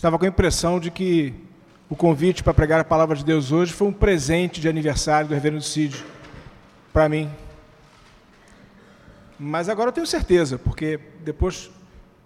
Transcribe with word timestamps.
estava 0.00 0.18
com 0.18 0.24
a 0.24 0.28
impressão 0.28 0.80
de 0.80 0.90
que 0.90 1.34
o 1.86 1.94
convite 1.94 2.42
para 2.42 2.54
pregar 2.54 2.80
a 2.80 2.84
palavra 2.84 3.14
de 3.14 3.22
Deus 3.22 3.52
hoje 3.52 3.70
foi 3.70 3.86
um 3.86 3.92
presente 3.92 4.58
de 4.58 4.66
aniversário 4.66 5.28
do 5.28 5.34
reverendo 5.34 5.62
Cid 5.62 6.02
para 6.90 7.06
mim. 7.06 7.30
Mas 9.38 9.68
agora 9.68 9.90
eu 9.90 9.92
tenho 9.92 10.06
certeza, 10.06 10.58
porque 10.58 10.98
depois 11.22 11.70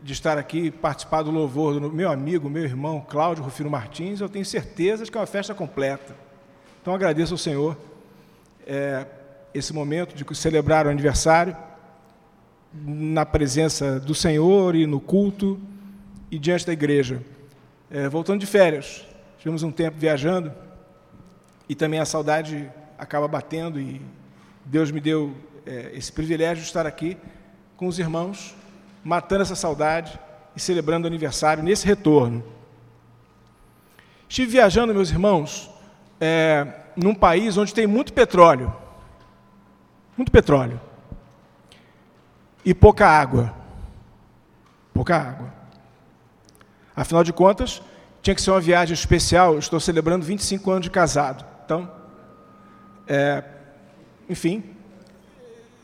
de 0.01 0.13
estar 0.13 0.39
aqui 0.39 0.71
participar 0.71 1.23
do 1.23 1.33
louvor 1.33 1.81
do 1.81 1.91
meu 1.91 2.13
amigo, 2.13 2.49
meu 2.49 2.63
irmão 2.63 3.05
Cláudio 3.09 3.43
Rufino 3.43 3.69
Martins, 3.69 4.21
eu 4.21 4.29
tenho 4.29 4.45
certeza 4.45 5.05
de 5.05 5.11
que 5.11 5.19
é 5.19 5.21
uma 5.21 5.27
festa 5.27 5.53
completa. 5.53 6.15
Então 6.81 6.95
agradeço 6.95 7.35
ao 7.35 7.39
Senhor 7.39 7.77
é, 8.65 9.05
esse 9.53 9.73
momento 9.73 10.15
de 10.15 10.25
celebrar 10.37 10.87
o 10.87 10.91
aniversário 10.91 11.57
na 12.73 13.27
presença 13.27 13.99
do 13.99 14.15
Senhor 14.15 14.77
e 14.77 14.87
no 14.87 15.01
culto 15.01 15.61
e 16.31 16.39
diante 16.39 16.65
da 16.65 16.73
igreja. 16.73 17.34
É, 17.95 18.09
voltando 18.09 18.41
de 18.41 18.47
férias, 18.47 19.07
tivemos 19.39 19.63
um 19.63 19.71
tempo 19.71 19.97
viajando 19.97 20.53
e 21.69 21.77
também 21.77 22.01
a 22.01 22.05
saudade 22.05 22.69
acaba 22.99 23.29
batendo 23.29 23.81
e 23.81 24.03
Deus 24.65 24.91
me 24.91 25.01
deu 25.01 25.33
é, 25.65 25.93
esse 25.95 26.11
privilégio 26.11 26.61
de 26.61 26.67
estar 26.67 26.89
aqui 26.89 27.17
com 27.77 27.87
os 27.87 28.01
irmãos, 28.01 28.57
matando 29.05 29.43
essa 29.43 29.55
saudade 29.55 30.19
e 30.57 30.61
celebrando 30.61 31.05
o 31.05 31.07
aniversário 31.07 31.63
nesse 31.63 31.87
retorno. 31.87 32.43
Estive 34.29 34.51
viajando, 34.51 34.93
meus 34.93 35.11
irmãos, 35.11 35.71
é, 36.21 36.67
num 36.97 37.15
país 37.15 37.57
onde 37.57 37.73
tem 37.73 37.87
muito 37.87 38.13
petróleo. 38.13 38.75
Muito 40.17 40.33
petróleo 40.33 40.81
e 42.65 42.75
pouca 42.75 43.07
água. 43.07 43.55
Pouca 44.93 45.17
água. 45.17 45.64
Afinal 46.97 47.25
de 47.25 47.33
contas, 47.33 47.83
tinha 48.23 48.35
que 48.35 48.43
ser 48.43 48.51
uma 48.51 48.61
viagem 48.61 48.95
especial. 48.95 49.59
Estou 49.59 49.81
celebrando 49.81 50.25
25 50.25 50.71
anos 50.71 50.85
de 50.85 50.91
casado. 50.91 51.45
Então, 51.65 51.91
é, 53.07 53.45
enfim, 54.29 54.63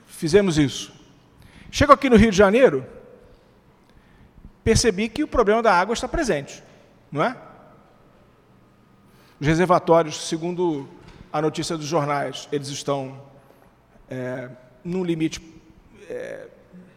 fizemos 0.07 0.59
isso. 0.59 0.93
Chego 1.71 1.93
aqui 1.93 2.11
no 2.11 2.17
Rio 2.17 2.31
de 2.31 2.37
Janeiro, 2.37 2.85
percebi 4.65 5.09
que 5.09 5.23
o 5.23 5.29
problema 5.29 5.63
da 5.63 5.73
água 5.73 5.93
está 5.93 6.09
presente, 6.09 6.63
não 7.11 7.23
é? 7.23 7.37
Os 9.41 9.47
reservatórios, 9.47 10.29
segundo 10.29 10.89
a 11.33 11.41
notícia 11.41 11.77
dos 11.77 11.87
jornais, 11.87 12.49
eles 12.51 12.69
estão 12.69 13.23
é, 14.09 14.51
num 14.85 15.05
limite 15.05 15.41
é, 16.09 16.49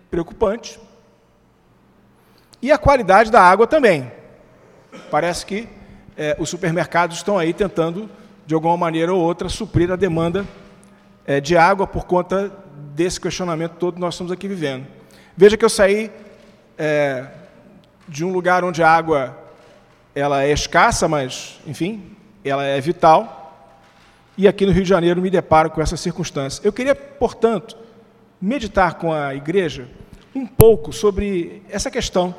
preocupante. 0.10 0.80
E 2.64 2.72
a 2.72 2.78
qualidade 2.78 3.30
da 3.30 3.42
água 3.42 3.68
também. 3.68 4.10
Parece 5.12 5.46
que 5.46 5.68
é, 6.16 6.34
os 6.40 6.50
supermercados 6.50 7.18
estão 7.18 7.38
aí 7.38 7.54
tentando, 7.54 8.10
de 8.46 8.56
alguma 8.56 8.78
maneira 8.78 9.14
ou 9.14 9.20
outra, 9.20 9.50
suprir 9.50 9.92
a 9.92 9.98
demanda 9.98 10.48
é, 11.28 11.42
de 11.42 11.58
água 11.58 11.86
por 11.86 12.06
conta 12.06 12.50
desse 12.96 13.20
questionamento 13.20 13.74
todo 13.74 13.96
que 13.96 14.00
nós 14.00 14.14
estamos 14.14 14.32
aqui 14.32 14.48
vivendo. 14.48 14.88
Veja 15.36 15.58
que 15.58 15.66
eu 15.66 15.70
saí 15.70 16.10
é, 16.78 17.26
de 18.08 18.24
um 18.24 18.32
lugar 18.32 18.64
onde 18.64 18.82
a 18.82 18.90
água 18.90 19.38
ela 20.16 20.44
é 20.46 20.52
escassa, 20.54 21.06
mas, 21.06 21.60
enfim, 21.68 22.16
ela 22.46 22.64
é 22.64 22.80
vital, 22.80 23.76
e 24.38 24.48
aqui 24.48 24.66
no 24.66 24.72
Rio 24.72 24.84
de 24.84 24.90
Janeiro 24.90 25.22
me 25.22 25.30
deparo 25.30 25.70
com 25.70 25.82
essa 25.82 25.98
circunstância. 25.98 26.62
Eu 26.64 26.72
queria, 26.72 26.96
portanto, 26.96 27.78
meditar 28.42 28.94
com 28.94 29.12
a 29.12 29.36
igreja 29.36 29.90
um 30.34 30.48
pouco 30.48 30.94
sobre 30.94 31.62
essa 31.70 31.92
questão 31.92 32.34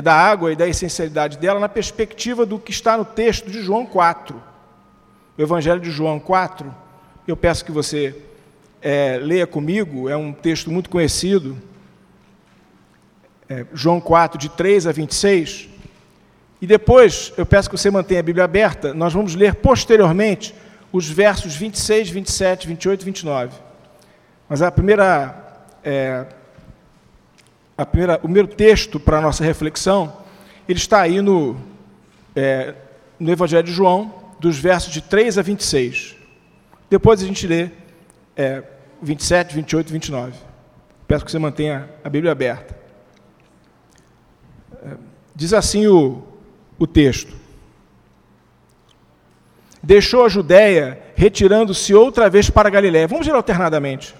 da 0.00 0.14
água 0.14 0.52
e 0.52 0.56
da 0.56 0.68
essencialidade 0.68 1.38
dela 1.38 1.58
na 1.58 1.68
perspectiva 1.68 2.44
do 2.44 2.58
que 2.58 2.70
está 2.70 2.96
no 2.96 3.04
texto 3.04 3.50
de 3.50 3.62
João 3.62 3.86
4. 3.86 4.42
O 5.38 5.42
Evangelho 5.42 5.80
de 5.80 5.90
João 5.90 6.18
4, 6.18 6.74
eu 7.26 7.36
peço 7.36 7.64
que 7.64 7.72
você 7.72 8.14
é, 8.82 9.18
leia 9.20 9.46
comigo, 9.46 10.08
é 10.08 10.16
um 10.16 10.32
texto 10.32 10.70
muito 10.70 10.90
conhecido, 10.90 11.56
é, 13.48 13.64
João 13.72 14.00
4, 14.00 14.38
de 14.38 14.48
3 14.48 14.86
a 14.86 14.92
26. 14.92 15.68
E 16.60 16.66
depois, 16.66 17.32
eu 17.36 17.44
peço 17.44 17.68
que 17.68 17.76
você 17.76 17.90
mantenha 17.90 18.20
a 18.20 18.22
Bíblia 18.22 18.44
aberta, 18.44 18.94
nós 18.94 19.12
vamos 19.12 19.34
ler 19.34 19.54
posteriormente 19.56 20.54
os 20.92 21.08
versos 21.08 21.54
26, 21.54 22.10
27, 22.10 22.66
28 22.66 23.02
e 23.02 23.04
29. 23.04 23.54
Mas 24.48 24.62
a 24.62 24.70
primeira 24.70 25.34
é, 25.84 26.26
a 27.76 27.84
primeira, 27.84 28.16
o 28.16 28.20
primeiro 28.20 28.48
texto 28.48 28.98
para 28.98 29.18
a 29.18 29.20
nossa 29.20 29.44
reflexão, 29.44 30.16
ele 30.68 30.78
está 30.78 31.00
aí 31.00 31.20
no, 31.20 31.56
é, 32.34 32.74
no 33.18 33.30
Evangelho 33.30 33.62
de 33.62 33.72
João, 33.72 34.14
dos 34.40 34.58
versos 34.58 34.92
de 34.92 35.00
3 35.00 35.38
a 35.38 35.42
26. 35.42 36.16
Depois 36.88 37.22
a 37.22 37.26
gente 37.26 37.46
lê 37.46 37.70
é, 38.36 38.62
27, 39.02 39.54
28 39.54 39.88
e 39.88 39.92
29. 39.92 40.32
Peço 41.06 41.24
que 41.24 41.30
você 41.30 41.38
mantenha 41.38 41.88
a 42.02 42.08
Bíblia 42.08 42.32
aberta. 42.32 42.76
É, 44.82 44.96
diz 45.34 45.52
assim 45.52 45.86
o, 45.86 46.22
o 46.78 46.86
texto. 46.86 47.34
Deixou 49.82 50.24
a 50.24 50.28
Judéia, 50.28 51.00
retirando-se 51.14 51.94
outra 51.94 52.28
vez 52.28 52.50
para 52.50 52.68
a 52.68 52.72
Galiléia. 52.72 53.06
Vamos 53.06 53.26
ler 53.26 53.34
alternadamente. 53.34 54.14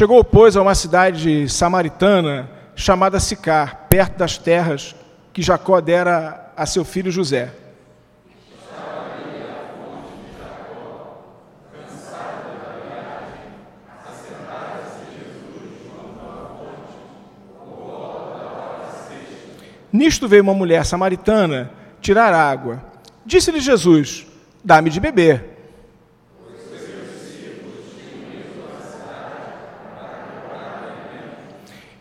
Chegou, 0.00 0.24
pois, 0.24 0.56
a 0.56 0.62
uma 0.62 0.74
cidade 0.74 1.46
samaritana 1.46 2.50
chamada 2.74 3.20
Sicar, 3.20 3.86
perto 3.90 4.16
das 4.16 4.38
terras 4.38 4.96
que 5.30 5.42
Jacó 5.42 5.78
dera 5.78 6.54
a 6.56 6.64
seu 6.64 6.86
filho 6.86 7.12
José. 7.12 7.52
Nisto 19.92 20.26
veio 20.26 20.42
uma 20.42 20.54
mulher 20.54 20.86
samaritana 20.86 21.70
tirar 22.00 22.32
água. 22.32 22.82
Disse-lhe 23.26 23.60
Jesus: 23.60 24.26
Dá-me 24.64 24.88
de 24.88 24.98
beber. 24.98 25.49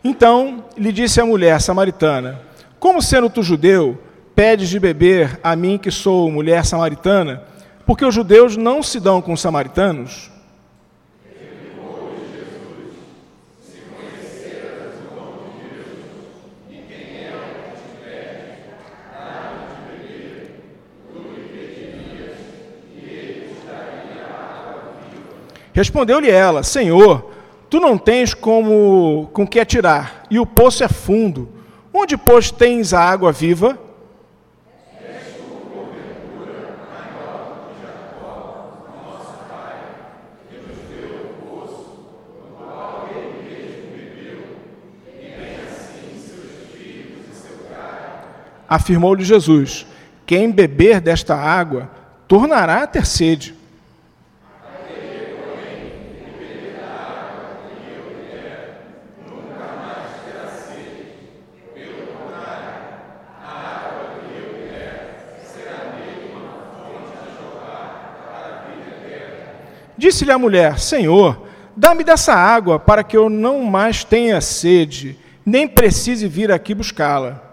Então 0.04 0.66
lhe 0.78 0.92
disse 0.92 1.20
a 1.20 1.26
mulher 1.26 1.60
samaritana: 1.62 2.42
Como 2.80 3.02
sendo 3.02 3.30
tu 3.30 3.44
judeu, 3.44 3.98
pedes 4.34 4.70
de 4.70 4.80
beber 4.80 5.40
a 5.44 5.56
mim 5.56 5.78
que 5.78 5.92
sou 5.92 6.32
mulher 6.32 6.66
samaritana? 6.66 7.44
Porque 7.86 8.06
os 8.06 8.14
judeus 8.14 8.56
não 8.56 8.82
se 8.82 9.00
dão 9.00 9.22
com 9.22 9.34
os 9.34 9.42
samaritanos? 9.42 10.32
Respondeu-lhe 25.74 26.30
ela: 26.30 26.62
Senhor, 26.62 27.29
Tu 27.70 27.80
não 27.80 27.98
tens 27.98 28.34
como 28.34 29.30
com 29.32 29.46
que 29.46 29.60
atirar, 29.60 30.24
e 30.30 30.40
o 30.40 30.46
poço 30.46 30.84
é 30.84 30.88
fundo. 30.88 31.50
Onde, 31.94 32.18
pois, 32.18 32.50
tens 32.50 32.94
a 32.94 33.02
água 33.02 33.32
viva? 33.32 33.78
Afirmou-lhe 48.68 49.24
Jesus: 49.24 49.86
Quem 50.26 50.52
beber 50.52 51.02
desta 51.02 51.36
água 51.36 51.90
tornará 52.28 52.84
a 52.84 52.88
ter 52.88 53.06
sede. 53.06 53.59
Disse-lhe 70.00 70.32
a 70.32 70.40
mulher: 70.40 70.80
Senhor, 70.80 71.46
dá-me 71.76 72.06
dessa 72.06 72.34
água 72.34 72.80
para 72.80 73.04
que 73.04 73.18
eu 73.18 73.30
não 73.30 73.64
mais 73.66 74.02
tenha 74.02 74.40
sede, 74.40 75.20
nem 75.46 75.68
precise 75.68 76.26
vir 76.26 76.54
aqui 76.54 76.74
buscá-la. 76.74 77.44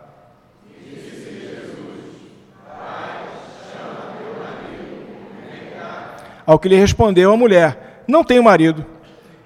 Ao 6.46 6.56
que 6.56 6.68
lhe 6.68 6.76
respondeu 6.76 7.32
a 7.32 7.36
mulher: 7.36 8.04
Não 8.06 8.22
tenho 8.22 8.44
marido. 8.44 8.86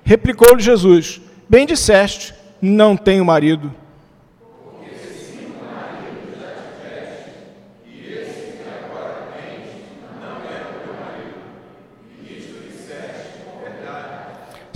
Replicou-lhe 0.04 0.62
Jesus: 0.62 1.22
Bem 1.48 1.64
disseste, 1.64 2.34
não 2.60 2.98
tenho 2.98 3.24
marido. 3.24 3.74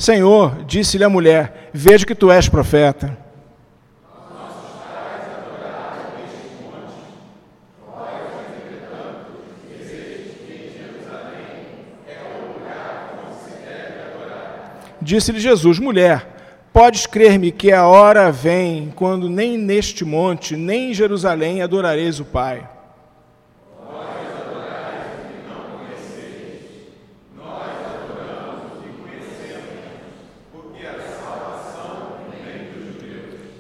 Senhor, 0.05 0.65
disse-lhe 0.67 1.03
a 1.03 1.09
mulher: 1.09 1.71
Vejo 1.73 2.07
que 2.07 2.15
tu 2.15 2.31
és 2.31 2.47
profeta. 2.47 3.17
Disse-lhe 15.01 15.41
Jesus: 15.41 15.79
Mulher, 15.79 16.27
podes 16.71 17.07
crer-me 17.07 17.51
que 17.51 17.73
a 17.73 17.87
hora 17.87 18.31
vem 18.31 18.93
quando 18.95 19.31
nem 19.31 19.57
neste 19.57 20.05
monte, 20.05 20.55
nem 20.55 20.91
em 20.91 20.95
Jerusalém 20.95 21.63
adorareis 21.63 22.21
o 22.21 22.27
Pai. 22.27 22.74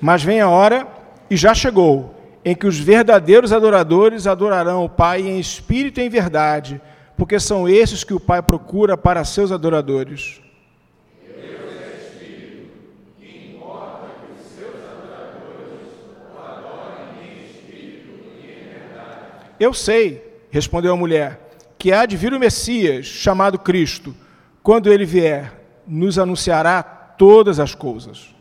Mas 0.05 0.23
vem 0.23 0.39
a 0.39 0.51
hora, 0.51 0.87
e 1.31 1.35
já 1.35 1.55
chegou, 1.55 2.15
em 2.45 2.55
que 2.55 2.67
os 2.67 2.79
verdadeiros 2.79 3.55
adoradores 3.55 4.27
adorarão 4.27 4.85
o 4.85 4.89
Pai 4.91 5.23
em 5.23 5.41
espírito 5.41 5.99
e 5.99 6.03
em 6.03 6.11
verdade, 6.11 6.79
porque 7.17 7.41
são 7.41 7.67
esses 7.67 8.05
que 8.05 8.12
o 8.12 8.21
Pai 8.21 8.43
procura 8.43 8.99
para 8.99 9.25
seus 9.25 9.51
adoradores. 9.51 10.43
Eu 19.59 19.73
sei, 19.73 20.23
respondeu 20.50 20.93
a 20.93 20.99
mulher, 20.99 21.41
que 21.79 21.95
há 21.95 22.05
de 22.05 22.15
vir 22.15 22.35
o 22.35 22.39
Messias, 22.39 23.07
chamado 23.07 23.59
Cristo. 23.59 24.15
Quando 24.62 24.93
ele 24.93 25.07
vier, 25.07 25.50
nos 25.87 26.19
anunciará 26.19 26.83
todas 26.83 27.59
as 27.59 27.75
coisas. 27.75 28.35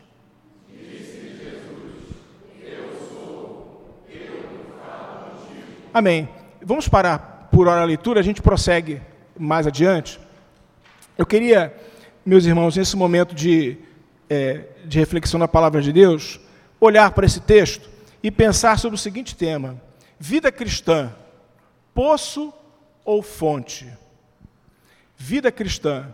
Amém. 5.94 6.28
Vamos 6.60 6.88
parar 6.88 7.48
por 7.52 7.68
hora 7.68 7.82
a 7.82 7.84
leitura, 7.84 8.18
a 8.18 8.22
gente 8.22 8.42
prossegue 8.42 9.00
mais 9.38 9.64
adiante. 9.64 10.18
Eu 11.16 11.24
queria, 11.24 11.72
meus 12.26 12.44
irmãos, 12.46 12.76
nesse 12.76 12.96
momento 12.96 13.32
de, 13.32 13.78
é, 14.28 14.64
de 14.84 14.98
reflexão 14.98 15.38
na 15.38 15.46
palavra 15.46 15.80
de 15.80 15.92
Deus, 15.92 16.40
olhar 16.80 17.12
para 17.12 17.26
esse 17.26 17.38
texto 17.38 17.88
e 18.24 18.28
pensar 18.28 18.76
sobre 18.76 18.96
o 18.96 18.98
seguinte 18.98 19.36
tema 19.36 19.80
Vida 20.18 20.50
cristã, 20.50 21.14
poço 21.94 22.52
ou 23.04 23.22
fonte? 23.22 23.88
Vida 25.16 25.52
cristã, 25.52 26.12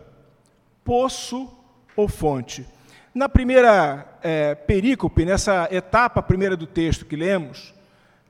poço 0.84 1.50
ou 1.96 2.06
fonte? 2.06 2.66
Na 3.14 3.30
primeira 3.30 4.18
é, 4.22 4.54
perícope, 4.54 5.24
nessa 5.24 5.68
etapa 5.70 6.22
primeira 6.22 6.54
do 6.54 6.66
texto 6.66 7.06
que 7.06 7.16
lemos, 7.16 7.72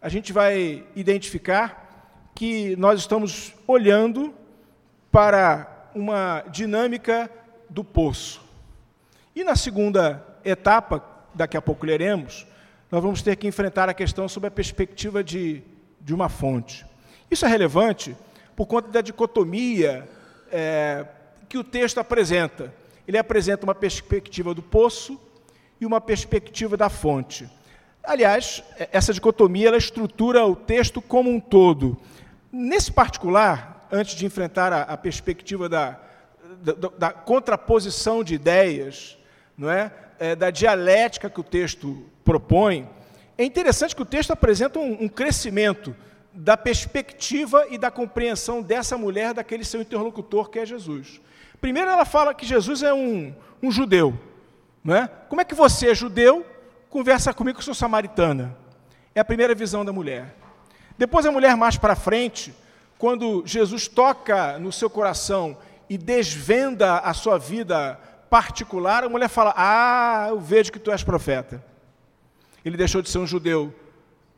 a 0.00 0.08
gente 0.08 0.32
vai 0.32 0.84
identificar 0.96 2.30
que 2.34 2.74
nós 2.76 3.00
estamos 3.00 3.52
olhando 3.66 4.32
para 5.12 5.90
uma 5.94 6.42
dinâmica 6.50 7.30
do 7.68 7.84
poço. 7.84 8.40
E 9.36 9.44
na 9.44 9.54
segunda 9.54 10.24
etapa, 10.44 11.04
daqui 11.34 11.56
a 11.56 11.62
pouco 11.62 11.84
leremos, 11.84 12.46
nós 12.90 13.02
vamos 13.02 13.20
ter 13.20 13.36
que 13.36 13.46
enfrentar 13.46 13.88
a 13.88 13.94
questão 13.94 14.26
sob 14.26 14.46
a 14.46 14.50
perspectiva 14.50 15.22
de, 15.22 15.62
de 16.00 16.14
uma 16.14 16.28
fonte. 16.28 16.86
Isso 17.30 17.44
é 17.44 17.48
relevante 17.48 18.16
por 18.56 18.66
conta 18.66 18.88
da 18.88 19.00
dicotomia 19.00 20.08
é, 20.50 21.04
que 21.48 21.58
o 21.58 21.64
texto 21.64 21.98
apresenta. 21.98 22.72
Ele 23.06 23.18
apresenta 23.18 23.64
uma 23.64 23.74
perspectiva 23.74 24.54
do 24.54 24.62
poço 24.62 25.20
e 25.80 25.84
uma 25.84 26.00
perspectiva 26.00 26.76
da 26.76 26.88
fonte. 26.88 27.48
Aliás, 28.10 28.64
é, 28.76 28.88
essa 28.90 29.12
dicotomia 29.12 29.68
ela 29.68 29.76
estrutura 29.76 30.44
o 30.44 30.56
texto 30.56 31.00
como 31.00 31.30
um 31.30 31.38
todo. 31.38 31.96
Nesse 32.50 32.90
particular, 32.90 33.86
antes 33.88 34.16
de 34.16 34.26
enfrentar 34.26 34.72
a, 34.72 34.82
a 34.82 34.96
perspectiva 34.96 35.68
da, 35.68 35.96
da, 36.60 36.72
da, 36.98 37.12
contraposição 37.12 38.24
de 38.24 38.34
ideias, 38.34 39.16
não 39.56 39.70
é? 39.70 39.92
é? 40.18 40.34
da 40.34 40.50
dialética 40.50 41.30
que 41.30 41.38
o 41.38 41.44
texto 41.44 42.04
propõe, 42.24 42.90
é 43.38 43.44
interessante 43.44 43.94
que 43.94 44.02
o 44.02 44.04
texto 44.06 44.32
apresenta 44.32 44.80
um, 44.80 45.04
um 45.04 45.08
crescimento 45.08 45.94
da 46.32 46.56
perspectiva 46.56 47.64
e 47.70 47.78
da 47.78 47.92
compreensão 47.92 48.60
dessa 48.60 48.98
mulher, 48.98 49.34
daquele 49.34 49.64
seu 49.64 49.80
interlocutor 49.82 50.50
que 50.50 50.58
é 50.58 50.66
Jesus. 50.66 51.20
Primeiro, 51.60 51.88
ela 51.88 52.04
fala 52.04 52.34
que 52.34 52.44
Jesus 52.44 52.82
é 52.82 52.92
um, 52.92 53.32
um 53.62 53.70
judeu. 53.70 54.18
Não 54.82 54.96
é? 54.96 55.08
Como 55.28 55.40
é 55.40 55.44
que 55.44 55.54
você 55.54 55.90
é 55.90 55.94
judeu, 55.94 56.44
conversa 56.90 57.32
comigo 57.32 57.58
que 57.58 57.64
sou 57.64 57.74
samaritana? 57.74 58.56
É 59.14 59.20
a 59.20 59.24
primeira 59.24 59.54
visão 59.54 59.84
da 59.84 59.92
mulher. 59.92 60.34
Depois, 60.98 61.24
a 61.24 61.32
mulher, 61.32 61.56
mais 61.56 61.78
para 61.78 61.94
frente, 61.94 62.52
quando 62.98 63.42
Jesus 63.46 63.88
toca 63.88 64.58
no 64.58 64.72
seu 64.72 64.90
coração 64.90 65.56
e 65.88 65.96
desvenda 65.96 66.98
a 66.98 67.14
sua 67.14 67.38
vida 67.38 67.98
particular, 68.28 69.04
a 69.04 69.08
mulher 69.08 69.28
fala: 69.28 69.54
Ah, 69.56 70.26
eu 70.28 70.40
vejo 70.40 70.72
que 70.72 70.78
tu 70.78 70.90
és 70.90 71.02
profeta. 71.02 71.64
Ele 72.64 72.76
deixou 72.76 73.00
de 73.00 73.08
ser 73.08 73.18
um 73.18 73.26
judeu 73.26 73.74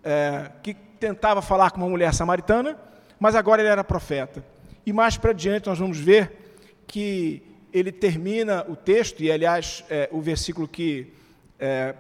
é, 0.05 0.51
que 0.63 0.75
tentava 0.75 1.43
falar 1.43 1.71
com 1.73 1.79
uma 1.79 1.89
mulher 1.89 2.15
samaritana, 2.15 2.79
mas 3.19 3.35
agora 3.35 3.61
ele 3.61 3.71
era 3.71 3.83
profeta. 3.83 4.45
E 4.87 4.93
mais 4.93 5.17
para 5.17 5.33
diante 5.33 5.69
nós 5.69 5.79
vamos 5.79 5.99
ver 5.99 6.55
que 6.87 7.43
ele 7.73 7.91
termina 7.91 8.65
o 8.69 8.77
texto, 8.77 9.23
e 9.23 9.33
aliás, 9.33 9.83
é, 9.89 10.09
o 10.13 10.21
versículo 10.21 10.69
que 10.69 11.13
é, 11.59 11.95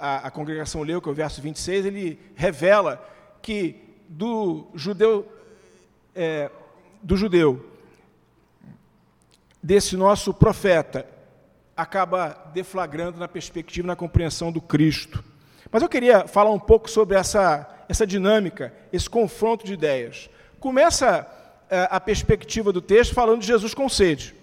a, 0.00 0.26
a, 0.26 0.30
congregação 0.30 0.82
leu, 0.82 1.00
que 1.00 1.08
é 1.08 1.12
o 1.12 1.14
verso 1.14 1.40
26, 1.40 1.86
ele 1.86 2.18
revela 2.34 3.06
que 3.42 3.76
do 4.08 4.66
judeu, 4.74 5.26
é, 6.14 6.50
do 7.02 7.16
judeu, 7.16 7.64
desse 9.62 9.96
nosso 9.96 10.32
profeta, 10.32 11.06
acaba 11.76 12.50
deflagrando 12.52 13.18
na 13.18 13.28
perspectiva, 13.28 13.86
na 13.86 13.96
compreensão 13.96 14.50
do 14.50 14.60
Cristo. 14.60 15.22
Mas 15.70 15.82
eu 15.82 15.88
queria 15.88 16.26
falar 16.26 16.50
um 16.50 16.58
pouco 16.58 16.90
sobre 16.90 17.16
essa, 17.16 17.68
essa 17.88 18.06
dinâmica, 18.06 18.72
esse 18.92 19.08
confronto 19.08 19.64
de 19.64 19.74
ideias. 19.74 20.30
Começa 20.58 21.26
é, 21.70 21.86
a 21.90 22.00
perspectiva 22.00 22.72
do 22.72 22.80
texto 22.80 23.14
falando 23.14 23.40
de 23.40 23.46
Jesus 23.46 23.74
com 23.74 23.88
sede. 23.88 24.34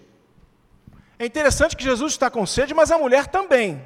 É 1.18 1.26
interessante 1.26 1.76
que 1.76 1.84
Jesus 1.84 2.14
está 2.14 2.30
com 2.30 2.46
sede, 2.46 2.74
mas 2.74 2.92
a 2.92 2.98
mulher 2.98 3.28
também. 3.28 3.82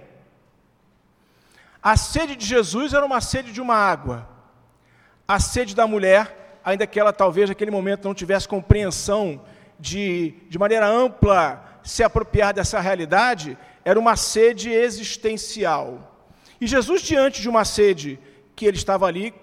A 1.82 1.96
sede 1.96 2.36
de 2.36 2.46
Jesus 2.46 2.94
era 2.94 3.06
uma 3.06 3.22
sede 3.22 3.52
de 3.52 3.62
uma 3.62 3.76
água. 3.76 4.28
A 5.28 5.40
sede 5.40 5.76
da 5.76 5.88
mulher, 5.88 6.60
ainda 6.64 6.86
que 6.86 7.00
ela 7.00 7.14
talvez 7.14 7.50
naquele 7.50 7.72
momento 7.72 8.06
não 8.06 8.14
tivesse 8.14 8.48
compreensão 8.48 9.42
de, 9.80 10.34
de 10.50 10.60
maneira 10.60 10.88
ampla, 10.88 11.80
se 11.84 12.04
apropriar 12.04 12.54
dessa 12.54 12.80
realidade, 12.80 13.58
era 13.86 14.00
uma 14.00 14.16
sede 14.16 14.70
existencial. 14.70 16.28
E 16.60 16.68
Jesus, 16.68 17.02
diante 17.02 17.42
de 17.42 17.48
uma 17.48 17.64
sede 17.64 18.20
que 18.56 18.66
ele 18.66 18.76
estava 18.76 19.06
ali 19.06 19.34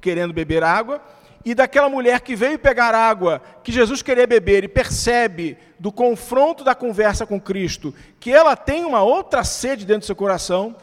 querendo 0.00 0.32
beber 0.32 0.62
água, 0.62 1.02
e 1.44 1.54
daquela 1.54 1.88
mulher 1.88 2.20
que 2.20 2.36
veio 2.36 2.58
pegar 2.58 2.94
água 2.94 3.42
que 3.64 3.72
Jesus 3.72 4.00
queria 4.00 4.26
beber 4.28 4.62
e 4.62 4.68
percebe 4.68 5.58
do 5.78 5.90
confronto 5.90 6.62
da 6.62 6.72
conversa 6.72 7.26
com 7.26 7.40
Cristo 7.40 7.92
que 8.20 8.30
ela 8.30 8.54
tem 8.54 8.84
uma 8.84 9.02
outra 9.02 9.42
sede 9.42 9.84
dentro 9.84 10.02
do 10.02 10.06
seu 10.06 10.14
coração, 10.14 10.76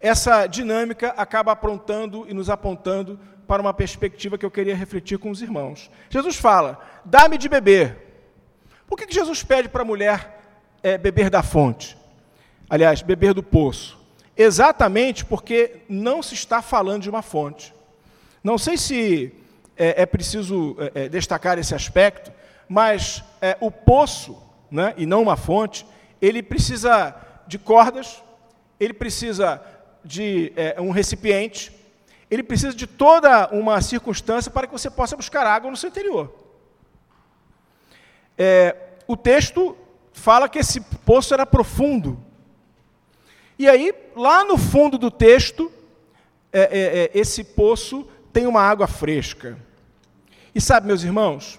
essa 0.00 0.46
dinâmica 0.46 1.08
acaba 1.16 1.52
aprontando 1.52 2.26
e 2.28 2.34
nos 2.34 2.48
apontando 2.48 3.18
para 3.46 3.62
uma 3.62 3.74
perspectiva 3.74 4.36
que 4.36 4.44
eu 4.44 4.50
queria 4.50 4.76
refletir 4.76 5.18
com 5.18 5.30
os 5.30 5.42
irmãos. 5.42 5.90
Jesus 6.08 6.36
fala: 6.36 6.78
dá-me 7.04 7.38
de 7.38 7.48
beber. 7.48 7.96
Por 8.86 8.96
que, 8.96 9.12
Jesus 9.12 9.42
pede 9.42 9.68
para 9.68 9.82
a 9.82 9.84
mulher 9.84 10.40
é, 10.82 10.96
beber 10.96 11.30
da 11.30 11.42
fonte? 11.42 11.96
Aliás, 12.70 13.02
beber 13.02 13.34
do 13.34 13.42
poço. 13.42 13.98
Exatamente 14.36 15.24
porque 15.24 15.80
não 15.88 16.22
se 16.22 16.34
está 16.34 16.62
falando 16.62 17.02
de 17.02 17.10
uma 17.10 17.22
fonte. 17.22 17.74
Não 18.44 18.56
sei 18.56 18.76
se 18.76 19.34
é, 19.76 20.02
é 20.02 20.06
preciso 20.06 20.76
é, 20.94 21.08
destacar 21.08 21.58
esse 21.58 21.74
aspecto, 21.74 22.32
mas 22.68 23.24
o 23.60 23.70
poço, 23.70 24.40
né, 24.70 24.92
e 24.96 25.06
não 25.06 25.22
uma 25.22 25.36
fonte, 25.36 25.86
ele 26.20 26.42
precisa 26.42 27.14
de 27.46 27.58
cordas, 27.58 28.22
ele 28.78 28.92
precisa 28.92 29.60
de 30.04 30.52
é, 30.56 30.80
um 30.80 30.90
recipiente, 30.90 31.72
ele 32.30 32.42
precisa 32.42 32.74
de 32.74 32.86
toda 32.86 33.48
uma 33.48 33.80
circunstância 33.80 34.50
para 34.50 34.66
que 34.66 34.72
você 34.72 34.90
possa 34.90 35.16
buscar 35.16 35.46
água 35.46 35.70
no 35.70 35.76
seu 35.76 35.88
interior. 35.88 36.32
É, 38.36 38.76
o 39.06 39.16
texto 39.16 39.76
fala 40.12 40.48
que 40.48 40.58
esse 40.58 40.80
poço 40.80 41.32
era 41.32 41.46
profundo. 41.46 42.22
E 43.58 43.68
aí, 43.68 43.92
lá 44.14 44.44
no 44.44 44.56
fundo 44.58 44.98
do 44.98 45.10
texto, 45.10 45.72
é, 46.52 46.60
é, 46.60 46.98
é, 47.04 47.10
esse 47.14 47.42
poço 47.42 48.06
tem 48.32 48.46
uma 48.46 48.62
água 48.62 48.86
fresca. 48.86 49.58
E 50.54 50.60
sabe, 50.60 50.86
meus 50.86 51.02
irmãos, 51.02 51.58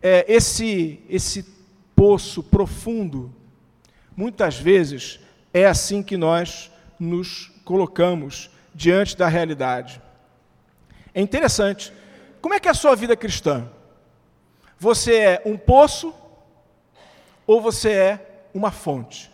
é, 0.00 0.24
esse, 0.28 1.00
esse 1.08 1.44
poço 1.94 2.42
profundo, 2.42 3.34
muitas 4.16 4.56
vezes 4.58 5.20
é 5.52 5.66
assim 5.66 6.02
que 6.02 6.16
nós 6.16 6.70
nos 6.98 7.50
colocamos 7.68 8.50
diante 8.74 9.14
da 9.14 9.28
realidade. 9.28 10.00
É 11.12 11.20
interessante. 11.20 11.92
Como 12.40 12.54
é 12.54 12.58
que 12.58 12.66
é 12.66 12.70
a 12.70 12.74
sua 12.74 12.96
vida 12.96 13.14
cristã? 13.14 13.70
Você 14.78 15.14
é 15.14 15.42
um 15.44 15.58
poço 15.58 16.14
ou 17.46 17.60
você 17.60 17.90
é 17.90 18.46
uma 18.54 18.70
fonte? 18.70 19.30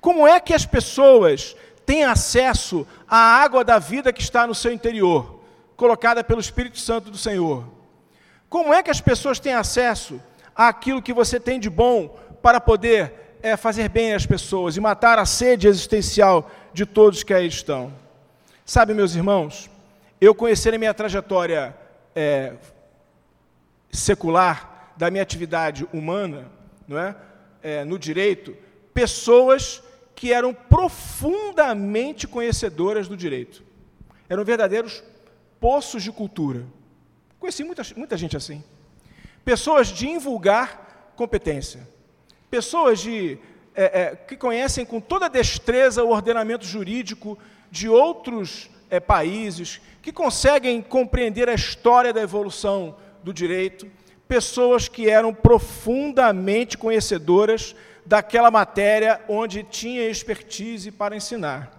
Como 0.00 0.28
é 0.28 0.38
que 0.38 0.54
as 0.54 0.64
pessoas 0.64 1.56
têm 1.84 2.04
acesso 2.04 2.86
à 3.08 3.16
água 3.16 3.64
da 3.64 3.80
vida 3.80 4.12
que 4.12 4.22
está 4.22 4.46
no 4.46 4.54
seu 4.54 4.72
interior, 4.72 5.42
colocada 5.76 6.22
pelo 6.22 6.40
Espírito 6.40 6.78
Santo 6.78 7.10
do 7.10 7.18
Senhor? 7.18 7.68
Como 8.48 8.72
é 8.72 8.80
que 8.80 8.92
as 8.92 9.00
pessoas 9.00 9.40
têm 9.40 9.54
acesso 9.54 10.22
àquilo 10.54 11.02
que 11.02 11.12
você 11.12 11.40
tem 11.40 11.58
de 11.58 11.68
bom 11.68 12.16
para 12.40 12.60
poder 12.60 13.23
é, 13.44 13.58
fazer 13.58 13.90
bem 13.90 14.14
às 14.14 14.24
pessoas 14.24 14.74
e 14.74 14.80
matar 14.80 15.18
a 15.18 15.26
sede 15.26 15.68
existencial 15.68 16.50
de 16.72 16.86
todos 16.86 17.22
que 17.22 17.34
aí 17.34 17.46
estão? 17.46 17.92
Sabe, 18.64 18.94
meus 18.94 19.14
irmãos, 19.14 19.68
eu 20.18 20.34
conheci 20.34 20.70
a 20.70 20.78
minha 20.78 20.94
trajetória 20.94 21.76
é, 22.16 22.54
secular, 23.92 24.94
da 24.96 25.10
minha 25.10 25.22
atividade 25.22 25.86
humana, 25.92 26.50
não 26.88 26.98
é? 26.98 27.14
é 27.62 27.84
no 27.84 27.98
direito, 27.98 28.56
pessoas 28.94 29.82
que 30.14 30.32
eram 30.32 30.54
profundamente 30.54 32.26
conhecedoras 32.26 33.08
do 33.08 33.16
direito. 33.16 33.62
Eram 34.26 34.42
verdadeiros 34.42 35.04
poços 35.60 36.02
de 36.02 36.10
cultura. 36.10 36.64
Conheci 37.38 37.62
muita, 37.62 37.82
muita 37.94 38.16
gente 38.16 38.38
assim. 38.38 38.64
Pessoas 39.44 39.88
de 39.88 40.08
invulgar 40.08 41.12
competência. 41.14 41.92
Pessoas 42.54 43.00
de, 43.00 43.36
é, 43.74 44.02
é, 44.02 44.14
que 44.14 44.36
conhecem 44.36 44.86
com 44.86 45.00
toda 45.00 45.28
destreza 45.28 46.04
o 46.04 46.10
ordenamento 46.10 46.64
jurídico 46.64 47.36
de 47.68 47.88
outros 47.88 48.70
é, 48.88 49.00
países, 49.00 49.80
que 50.00 50.12
conseguem 50.12 50.80
compreender 50.80 51.48
a 51.48 51.54
história 51.54 52.12
da 52.12 52.20
evolução 52.20 52.94
do 53.24 53.34
direito. 53.34 53.90
Pessoas 54.28 54.86
que 54.86 55.10
eram 55.10 55.34
profundamente 55.34 56.78
conhecedoras 56.78 57.74
daquela 58.06 58.52
matéria 58.52 59.20
onde 59.28 59.64
tinha 59.64 60.08
expertise 60.08 60.92
para 60.92 61.16
ensinar. 61.16 61.72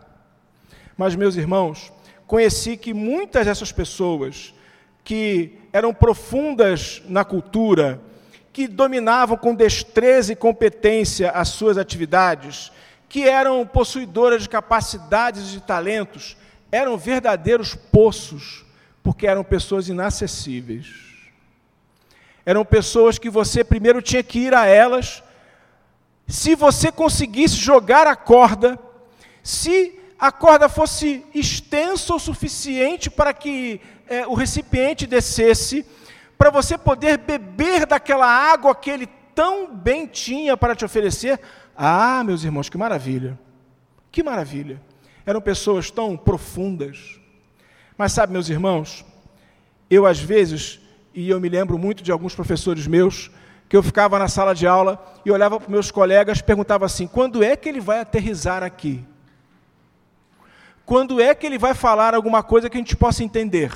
Mas, 0.98 1.16
meus 1.16 1.38
irmãos, 1.38 1.90
conheci 2.28 2.76
que 2.76 2.94
muitas 2.94 3.46
dessas 3.46 3.72
pessoas 3.72 4.54
que 5.06 5.58
eram 5.72 5.94
profundas 5.94 7.02
na 7.08 7.24
cultura, 7.24 8.02
que 8.56 8.70
dominavam 8.70 9.36
com 9.36 9.54
destreza 9.54 10.32
e 10.32 10.36
competência 10.36 11.30
as 11.32 11.50
suas 11.50 11.78
atividades, 11.78 12.72
que 13.10 13.28
eram 13.28 13.68
possuidoras 13.68 14.44
de 14.44 14.48
capacidades 14.48 15.54
e 15.54 15.60
talentos, 15.60 16.38
eram 16.72 16.98
verdadeiros 16.98 17.76
poços, 17.76 18.64
porque 19.04 19.28
eram 19.28 19.44
pessoas 19.44 19.90
inacessíveis. 19.90 20.88
Eram 22.46 22.64
pessoas 22.64 23.20
que 23.20 23.30
você 23.30 23.62
primeiro 23.62 24.02
tinha 24.02 24.24
que 24.24 24.40
ir 24.40 24.54
a 24.54 24.66
elas 24.66 25.22
se 26.26 26.56
você 26.56 26.94
conseguisse 26.94 27.58
jogar 27.58 28.08
a 28.08 28.16
corda, 28.16 28.80
se 29.44 30.00
a 30.18 30.32
corda 30.32 30.70
fosse 30.70 31.26
extensa 31.36 32.16
o 32.16 32.20
suficiente 32.20 33.10
para 33.10 33.34
que 33.34 33.82
é, 34.08 34.26
o 34.26 34.34
recipiente 34.34 35.06
descesse, 35.06 35.86
para 36.38 36.50
você 36.50 36.78
poder 36.78 37.18
beber 37.18 37.86
daquela 37.86 38.28
água 38.28 38.76
que 38.76 38.90
ele 38.90 39.08
tão 39.34 39.74
bem 39.76 40.08
tinha 40.08 40.56
para 40.56 40.76
te 40.76 40.86
oferecer. 40.86 41.40
Ah, 41.76 42.24
meus 42.24 42.44
irmãos, 42.44 42.70
que 42.70 42.78
maravilha! 42.78 43.38
Que 44.12 44.24
maravilha! 44.24 44.82
Eram 45.26 45.42
pessoas 45.42 45.92
tão 45.92 46.16
profundas. 46.16 47.20
Mas 47.98 48.14
sabe, 48.14 48.34
meus 48.34 48.50
irmãos, 48.50 49.06
eu 49.90 50.06
às 50.06 50.20
vezes, 50.20 50.80
e 51.14 51.30
eu 51.30 51.40
me 51.40 51.50
lembro 51.50 51.78
muito 51.78 52.04
de 52.04 52.12
alguns 52.12 52.36
professores 52.36 52.88
meus, 52.88 53.32
que 53.68 53.76
eu 53.76 53.84
ficava 53.84 54.20
na 54.20 54.28
sala 54.28 54.54
de 54.54 54.68
aula 54.68 55.04
e 55.26 55.32
olhava 55.32 55.60
para 55.60 55.70
meus 55.70 55.92
colegas 55.92 56.40
e 56.40 56.44
perguntava 56.44 56.86
assim: 56.86 57.08
quando 57.08 57.44
é 57.44 57.56
que 57.56 57.68
ele 57.68 57.80
vai 57.80 58.00
aterrizar 58.00 58.64
aqui? 58.64 59.04
Quando 60.86 61.20
é 61.20 61.34
que 61.34 61.46
ele 61.46 61.58
vai 61.58 61.74
falar 61.74 62.14
alguma 62.14 62.44
coisa 62.44 62.70
que 62.70 62.78
a 62.78 62.80
gente 62.80 62.96
possa 62.96 63.24
entender? 63.24 63.72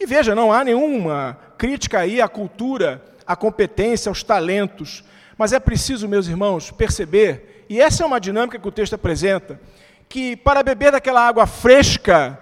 E 0.00 0.06
veja, 0.06 0.34
não 0.34 0.50
há 0.50 0.64
nenhuma 0.64 1.38
crítica 1.58 1.98
aí 1.98 2.22
à 2.22 2.28
cultura, 2.28 3.04
à 3.26 3.36
competência, 3.36 4.08
aos 4.08 4.22
talentos, 4.22 5.04
mas 5.36 5.52
é 5.52 5.60
preciso, 5.60 6.08
meus 6.08 6.26
irmãos, 6.26 6.70
perceber, 6.70 7.66
e 7.68 7.78
essa 7.78 8.02
é 8.02 8.06
uma 8.06 8.18
dinâmica 8.18 8.58
que 8.58 8.66
o 8.66 8.72
texto 8.72 8.94
apresenta, 8.94 9.60
que 10.08 10.36
para 10.36 10.62
beber 10.62 10.90
daquela 10.92 11.20
água 11.20 11.46
fresca, 11.46 12.40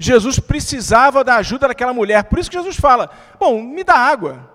Jesus 0.00 0.40
precisava 0.40 1.22
da 1.22 1.36
ajuda 1.36 1.68
daquela 1.68 1.94
mulher. 1.94 2.24
Por 2.24 2.40
isso 2.40 2.50
que 2.50 2.58
Jesus 2.58 2.76
fala: 2.76 3.08
Bom, 3.38 3.62
me 3.62 3.84
dá 3.84 3.94
água. 3.94 4.50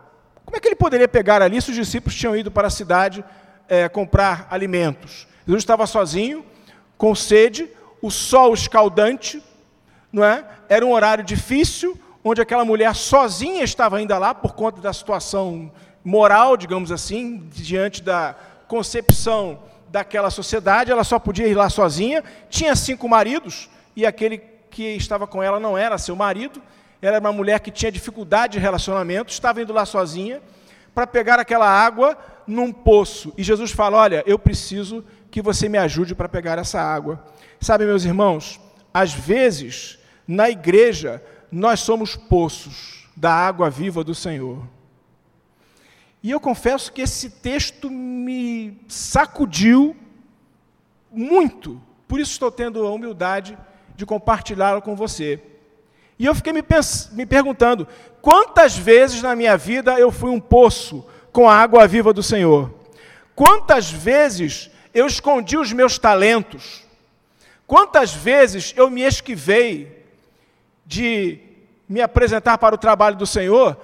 Como 0.45 0.57
é 0.57 0.59
que 0.59 0.67
ele 0.67 0.75
poderia 0.75 1.07
pegar 1.07 1.41
ali 1.41 1.59
se 1.61 1.69
os 1.69 1.75
discípulos 1.75 2.15
tinham 2.15 2.35
ido 2.35 2.51
para 2.51 2.67
a 2.67 2.71
cidade 2.71 3.23
é, 3.67 3.87
comprar 3.87 4.45
alimentos? 4.51 5.25
Jesus 5.47 5.63
estava 5.63 5.87
sozinho, 5.87 6.45
com 6.97 7.15
sede, 7.15 7.69
o 8.01 8.11
sol 8.11 8.53
escaldante, 8.53 9.41
não 10.11 10.23
é? 10.23 10.45
Era 10.69 10.85
um 10.85 10.91
horário 10.91 11.23
difícil, 11.23 11.97
onde 12.23 12.41
aquela 12.41 12.65
mulher 12.65 12.95
sozinha 12.95 13.63
estava 13.63 13.97
ainda 13.97 14.17
lá 14.17 14.33
por 14.33 14.53
conta 14.53 14.79
da 14.79 14.93
situação 14.93 15.71
moral, 16.03 16.55
digamos 16.55 16.91
assim, 16.91 17.47
diante 17.53 18.01
da 18.01 18.35
concepção 18.67 19.59
daquela 19.89 20.29
sociedade, 20.29 20.91
ela 20.91 21.03
só 21.03 21.19
podia 21.19 21.47
ir 21.47 21.53
lá 21.53 21.69
sozinha, 21.69 22.23
tinha 22.49 22.75
cinco 22.75 23.09
maridos, 23.09 23.69
e 23.95 24.05
aquele 24.05 24.37
que 24.69 24.95
estava 24.95 25.27
com 25.27 25.43
ela 25.43 25.59
não 25.59 25.77
era 25.77 25.97
seu 25.97 26.15
marido, 26.15 26.61
era 27.01 27.19
uma 27.19 27.33
mulher 27.33 27.59
que 27.59 27.71
tinha 27.71 27.91
dificuldade 27.91 28.53
de 28.53 28.59
relacionamento, 28.59 29.31
estava 29.31 29.61
indo 29.61 29.73
lá 29.73 29.85
sozinha 29.85 30.41
para 30.93 31.07
pegar 31.07 31.39
aquela 31.39 31.67
água 31.67 32.17
num 32.45 32.71
poço. 32.71 33.33
E 33.37 33.43
Jesus 33.43 33.71
fala: 33.71 33.97
Olha, 33.97 34.23
eu 34.25 34.37
preciso 34.37 35.03
que 35.29 35.41
você 35.41 35.67
me 35.67 35.77
ajude 35.77 36.13
para 36.13 36.29
pegar 36.29 36.57
essa 36.57 36.79
água. 36.79 37.23
Sabe, 37.59 37.85
meus 37.85 38.05
irmãos, 38.05 38.59
às 38.93 39.13
vezes, 39.13 39.99
na 40.27 40.49
igreja, 40.49 41.21
nós 41.51 41.81
somos 41.81 42.15
poços 42.15 43.07
da 43.15 43.33
água 43.33 43.69
viva 43.69 44.03
do 44.03 44.15
Senhor. 44.15 44.63
E 46.23 46.31
eu 46.31 46.39
confesso 46.39 46.91
que 46.93 47.01
esse 47.01 47.29
texto 47.29 47.89
me 47.89 48.79
sacudiu 48.87 49.95
muito, 51.11 51.81
por 52.07 52.19
isso 52.19 52.31
estou 52.31 52.51
tendo 52.51 52.85
a 52.85 52.91
humildade 52.91 53.57
de 53.95 54.05
compartilhá-lo 54.05 54.81
com 54.81 54.95
você. 54.95 55.41
E 56.17 56.25
eu 56.25 56.35
fiquei 56.35 56.53
me, 56.53 56.63
me 57.13 57.25
perguntando: 57.25 57.87
quantas 58.21 58.77
vezes 58.77 59.21
na 59.21 59.35
minha 59.35 59.57
vida 59.57 59.99
eu 59.99 60.11
fui 60.11 60.29
um 60.29 60.39
poço 60.39 61.05
com 61.31 61.49
a 61.49 61.55
água 61.55 61.87
viva 61.87 62.13
do 62.13 62.21
Senhor? 62.21 62.71
Quantas 63.35 63.89
vezes 63.89 64.69
eu 64.93 65.07
escondi 65.07 65.57
os 65.57 65.73
meus 65.73 65.97
talentos? 65.97 66.83
Quantas 67.65 68.13
vezes 68.13 68.73
eu 68.77 68.89
me 68.89 69.01
esquivei 69.01 70.00
de 70.91 71.39
me 71.87 72.01
apresentar 72.01 72.57
para 72.57 72.75
o 72.75 72.77
trabalho 72.77 73.15
do 73.15 73.25
Senhor, 73.25 73.77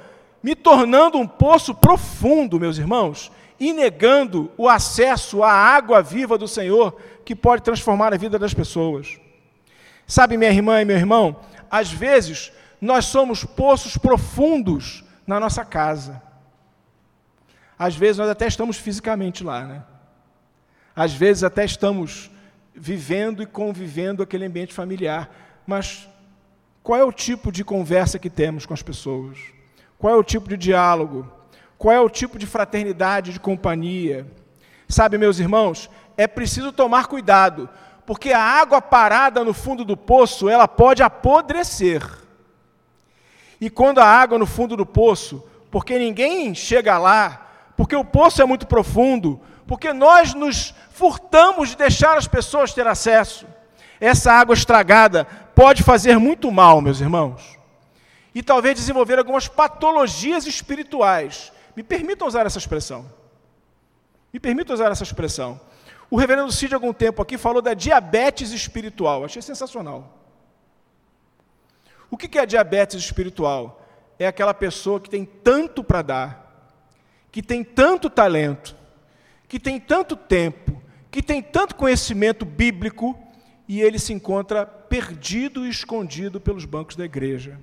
me 0.43 0.53
tornando 0.53 1.17
um 1.17 1.25
poço 1.25 1.73
profundo, 1.73 2.59
meus 2.59 2.77
irmãos, 2.77 3.31
e 3.57 3.71
negando 3.71 4.51
o 4.57 4.67
acesso 4.67 5.41
à 5.41 5.49
água 5.49 6.01
viva 6.01 6.37
do 6.37 6.49
Senhor 6.49 6.99
que 7.23 7.33
pode 7.33 7.63
transformar 7.63 8.13
a 8.13 8.17
vida 8.17 8.37
das 8.37 8.53
pessoas? 8.53 9.17
Sabe, 10.05 10.35
minha 10.35 10.51
irmã 10.51 10.81
e 10.81 10.85
meu 10.85 10.97
irmão, 10.97 11.39
às 11.71 11.89
vezes, 11.89 12.51
nós 12.81 13.05
somos 13.05 13.45
poços 13.45 13.97
profundos 13.97 15.05
na 15.25 15.39
nossa 15.39 15.63
casa. 15.63 16.21
Às 17.79 17.95
vezes, 17.95 18.17
nós 18.17 18.29
até 18.29 18.47
estamos 18.47 18.75
fisicamente 18.75 19.45
lá, 19.45 19.63
né? 19.63 19.83
Às 20.93 21.13
vezes, 21.13 21.41
até 21.41 21.63
estamos 21.63 22.29
vivendo 22.75 23.41
e 23.41 23.45
convivendo 23.45 24.21
aquele 24.21 24.45
ambiente 24.45 24.73
familiar. 24.73 25.29
Mas 25.65 26.07
qual 26.87 26.97
é 26.97 27.03
o 27.03 27.11
tipo 27.11 27.51
de 27.51 27.65
conversa 27.65 28.17
que 28.17 28.29
temos 28.29 28.65
com 28.65 28.73
as 28.73 28.81
pessoas? 28.81 29.37
Qual 29.99 30.13
é 30.13 30.15
o 30.15 30.23
tipo 30.23 30.47
de 30.47 30.55
diálogo? 30.55 31.29
Qual 31.77 31.93
é 31.93 31.99
o 31.99 32.09
tipo 32.09 32.39
de 32.39 32.47
fraternidade, 32.47 33.33
de 33.33 33.41
companhia? 33.41 34.25
Sabe, 34.87 35.17
meus 35.17 35.37
irmãos, 35.37 35.89
é 36.15 36.27
preciso 36.27 36.71
tomar 36.71 37.07
cuidado, 37.07 37.69
porque 38.05 38.31
a 38.31 38.41
água 38.41 38.81
parada 38.81 39.43
no 39.43 39.53
fundo 39.53 39.83
do 39.83 39.97
poço, 39.97 40.47
ela 40.47 40.65
pode 40.65 41.03
apodrecer. 41.03 42.01
E 43.59 43.69
quando 43.69 43.99
a 43.99 44.05
água 44.05 44.37
no 44.37 44.45
fundo 44.45 44.77
do 44.77 44.85
poço, 44.85 45.43
porque 45.69 45.99
ninguém 45.99 46.55
chega 46.55 46.97
lá, 46.97 47.49
porque 47.75 47.97
o 47.97 48.05
poço 48.05 48.41
é 48.41 48.45
muito 48.45 48.65
profundo, 48.65 49.41
porque 49.67 49.91
nós 49.91 50.33
nos 50.33 50.73
furtamos 50.91 51.67
de 51.67 51.75
deixar 51.75 52.17
as 52.17 52.29
pessoas 52.29 52.73
ter 52.73 52.87
acesso. 52.87 53.45
Essa 53.99 54.31
água 54.31 54.53
estragada 54.53 55.27
pode 55.57 55.81
fazer 55.81 56.19
muito 56.19 56.51
mal, 56.51 56.79
meus 56.81 57.01
irmãos, 57.01 57.57
e 58.35 58.43
talvez 58.43 58.75
desenvolver 58.75 59.17
algumas 59.17 59.47
patologias 59.47 60.45
espirituais. 60.45 61.51
Me 61.75 61.81
permitam 61.81 62.27
usar 62.27 62.45
essa 62.45 62.59
expressão. 62.59 63.11
Me 64.31 64.39
permitam 64.39 64.75
usar 64.75 64.91
essa 64.91 65.01
expressão. 65.01 65.59
O 66.11 66.15
reverendo 66.15 66.51
Cid, 66.51 66.75
algum 66.75 66.93
tempo 66.93 67.23
aqui, 67.23 67.39
falou 67.39 67.59
da 67.59 67.73
diabetes 67.73 68.51
espiritual. 68.51 69.25
Achei 69.25 69.41
sensacional. 69.41 70.15
O 72.11 72.15
que 72.15 72.37
é 72.37 72.45
diabetes 72.45 73.03
espiritual? 73.03 73.83
É 74.19 74.27
aquela 74.27 74.53
pessoa 74.53 74.99
que 74.99 75.09
tem 75.09 75.25
tanto 75.25 75.83
para 75.83 76.03
dar, 76.03 76.77
que 77.31 77.41
tem 77.41 77.63
tanto 77.63 78.11
talento, 78.11 78.75
que 79.47 79.59
tem 79.59 79.79
tanto 79.79 80.15
tempo, 80.15 80.79
que 81.09 81.23
tem 81.23 81.41
tanto 81.41 81.73
conhecimento 81.73 82.45
bíblico, 82.45 83.17
e 83.67 83.81
ele 83.81 83.99
se 83.99 84.13
encontra 84.13 84.65
perdido 84.65 85.65
e 85.65 85.69
escondido 85.69 86.39
pelos 86.39 86.65
bancos 86.65 86.95
da 86.95 87.05
igreja. 87.05 87.59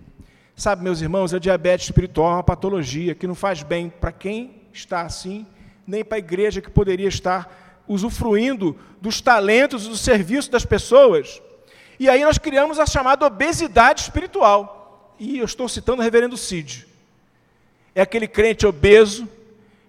Sabe, 0.54 0.84
meus 0.84 1.00
irmãos, 1.00 1.34
a 1.34 1.38
diabetes 1.38 1.86
espiritual 1.86 2.32
é 2.32 2.34
uma 2.36 2.42
patologia 2.42 3.14
que 3.14 3.26
não 3.26 3.34
faz 3.34 3.62
bem 3.62 3.88
para 3.88 4.12
quem 4.12 4.62
está 4.72 5.00
assim, 5.00 5.46
nem 5.86 6.04
para 6.04 6.16
a 6.16 6.18
igreja 6.18 6.60
que 6.60 6.70
poderia 6.70 7.08
estar 7.08 7.82
usufruindo 7.88 8.78
dos 9.00 9.20
talentos 9.20 9.86
e 9.86 9.88
do 9.88 9.96
serviço 9.96 10.50
das 10.50 10.64
pessoas. 10.64 11.42
E 11.98 12.08
aí 12.08 12.24
nós 12.24 12.38
criamos 12.38 12.78
a 12.78 12.86
chamada 12.86 13.26
obesidade 13.26 14.02
espiritual. 14.02 15.14
E 15.18 15.38
eu 15.38 15.44
estou 15.44 15.68
citando 15.68 16.00
o 16.00 16.04
reverendo 16.04 16.36
Cid. 16.36 16.86
É 17.94 18.02
aquele 18.02 18.26
crente 18.26 18.66
obeso, 18.66 19.28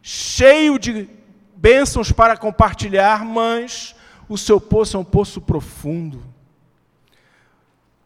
cheio 0.01 0.77
de 0.77 1.10
bênçãos 1.55 2.12
para 2.12 2.38
compartilhar, 2.38 3.25
mas 3.25 3.95
o 4.27 4.38
seu 4.38 4.60
poço 4.60 4.98
é 4.98 5.00
um 5.00 5.03
poço 5.03 5.39
profundo. 5.39 6.24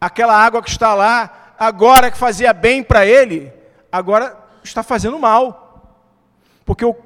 Aquela 0.00 0.34
água 0.34 0.62
que 0.62 0.70
está 0.70 0.94
lá, 0.94 1.54
agora 1.58 2.10
que 2.10 2.18
fazia 2.18 2.52
bem 2.52 2.82
para 2.82 3.06
ele, 3.06 3.52
agora 3.90 4.36
está 4.62 4.82
fazendo 4.82 5.18
mal. 5.18 5.96
Porque 6.64 6.84
o 6.84 6.96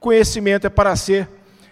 conhecimento 0.00 0.66
é 0.66 0.70
para 0.70 0.94
ser 0.96 1.28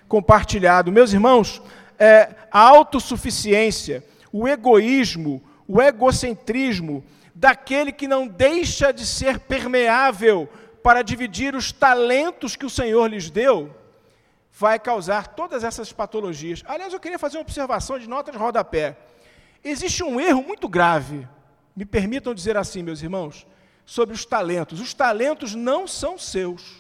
compartilhado. 0.08 0.92
Meus 0.92 1.12
irmãos, 1.12 1.62
é, 1.98 2.30
a 2.50 2.60
autossuficiência, 2.60 4.04
o 4.32 4.46
egoísmo, 4.46 5.42
o 5.66 5.80
egocentrismo 5.80 7.04
daquele 7.34 7.92
que 7.92 8.08
não 8.08 8.26
deixa 8.26 8.92
de 8.92 9.04
ser 9.04 9.38
permeável 9.40 10.48
para 10.82 11.02
dividir 11.02 11.54
os 11.54 11.72
talentos 11.72 12.56
que 12.56 12.64
o 12.64 12.70
Senhor 12.70 13.08
lhes 13.08 13.28
deu, 13.28 13.74
vai 14.58 14.78
causar 14.78 15.28
todas 15.28 15.62
essas 15.62 15.92
patologias. 15.92 16.62
Aliás, 16.66 16.90
eu 16.90 16.98
queria 16.98 17.18
fazer 17.18 17.36
uma 17.36 17.42
observação 17.42 17.98
de 17.98 18.08
nota 18.08 18.32
de 18.32 18.38
rodapé. 18.38 18.96
Existe 19.62 20.02
um 20.02 20.18
erro 20.18 20.42
muito 20.42 20.66
grave, 20.66 21.28
me 21.76 21.84
permitam 21.84 22.32
dizer 22.32 22.56
assim, 22.56 22.82
meus 22.82 23.02
irmãos, 23.02 23.46
sobre 23.84 24.14
os 24.14 24.24
talentos. 24.24 24.80
Os 24.80 24.94
talentos 24.94 25.54
não 25.54 25.86
são 25.86 26.16
seus. 26.16 26.74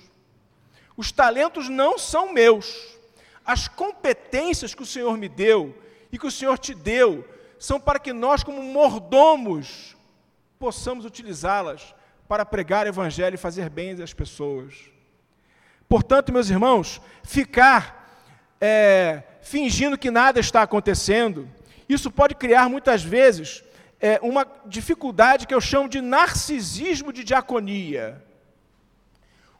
Os 0.96 1.12
talentos 1.12 1.68
não 1.68 1.98
são 1.98 2.32
meus. 2.32 2.96
As 3.44 3.68
competências 3.68 4.74
que 4.74 4.82
o 4.82 4.86
Senhor 4.86 5.14
me 5.18 5.28
deu 5.28 5.76
e 6.10 6.18
que 6.18 6.26
o 6.26 6.30
Senhor 6.30 6.58
te 6.58 6.74
deu 6.74 7.28
são 7.58 7.78
para 7.78 7.98
que 7.98 8.12
nós, 8.12 8.42
como 8.42 8.62
mordomos, 8.62 9.94
possamos 10.58 11.04
utilizá-las 11.04 11.94
para 12.26 12.46
pregar 12.46 12.86
o 12.86 12.88
Evangelho 12.88 13.34
e 13.34 13.38
fazer 13.38 13.68
bem 13.68 14.02
às 14.02 14.14
pessoas. 14.14 14.95
Portanto, 15.88 16.32
meus 16.32 16.50
irmãos, 16.50 17.00
ficar 17.22 18.10
é, 18.60 19.22
fingindo 19.42 19.98
que 19.98 20.10
nada 20.10 20.40
está 20.40 20.62
acontecendo, 20.62 21.48
isso 21.88 22.10
pode 22.10 22.34
criar 22.34 22.68
muitas 22.68 23.02
vezes 23.02 23.62
é, 24.00 24.18
uma 24.22 24.46
dificuldade 24.66 25.46
que 25.46 25.54
eu 25.54 25.60
chamo 25.60 25.88
de 25.88 26.00
narcisismo 26.00 27.12
de 27.12 27.22
diaconia. 27.22 28.24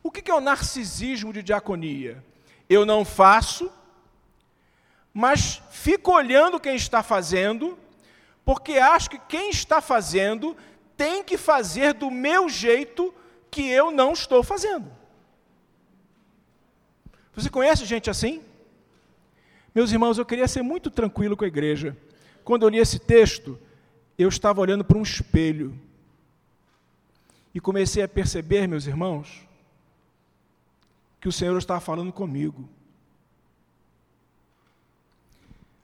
O 0.02 0.10
que 0.10 0.30
é 0.30 0.34
o 0.34 0.40
narcisismo 0.40 1.32
de 1.32 1.42
diaconia? 1.42 2.24
Eu 2.68 2.84
não 2.84 3.04
faço, 3.04 3.70
mas 5.12 5.62
fico 5.70 6.12
olhando 6.12 6.60
quem 6.60 6.76
está 6.76 7.02
fazendo, 7.02 7.78
porque 8.44 8.78
acho 8.78 9.10
que 9.10 9.18
quem 9.18 9.50
está 9.50 9.80
fazendo 9.80 10.56
tem 10.96 11.22
que 11.22 11.36
fazer 11.36 11.94
do 11.94 12.10
meu 12.10 12.48
jeito 12.48 13.14
que 13.50 13.68
eu 13.68 13.90
não 13.90 14.12
estou 14.12 14.42
fazendo. 14.42 14.95
Você 17.37 17.51
conhece 17.51 17.85
gente 17.85 18.09
assim? 18.09 18.42
Meus 19.75 19.92
irmãos, 19.92 20.16
eu 20.16 20.25
queria 20.25 20.49
ser 20.49 20.62
muito 20.62 20.90
tranquilo 20.90 21.37
com 21.37 21.44
a 21.44 21.46
igreja. 21.46 21.94
Quando 22.42 22.62
eu 22.62 22.70
li 22.70 22.79
esse 22.79 22.99
texto, 22.99 23.59
eu 24.16 24.27
estava 24.31 24.62
olhando 24.62 24.83
para 24.83 24.96
um 24.96 25.03
espelho. 25.03 25.79
E 27.55 27.61
comecei 27.61 28.03
a 28.03 28.09
perceber, 28.09 28.66
meus 28.66 28.87
irmãos, 28.87 29.46
que 31.20 31.29
o 31.29 31.33
Senhor 31.33 31.57
estava 31.59 31.79
falando 31.79 32.11
comigo. 32.11 32.66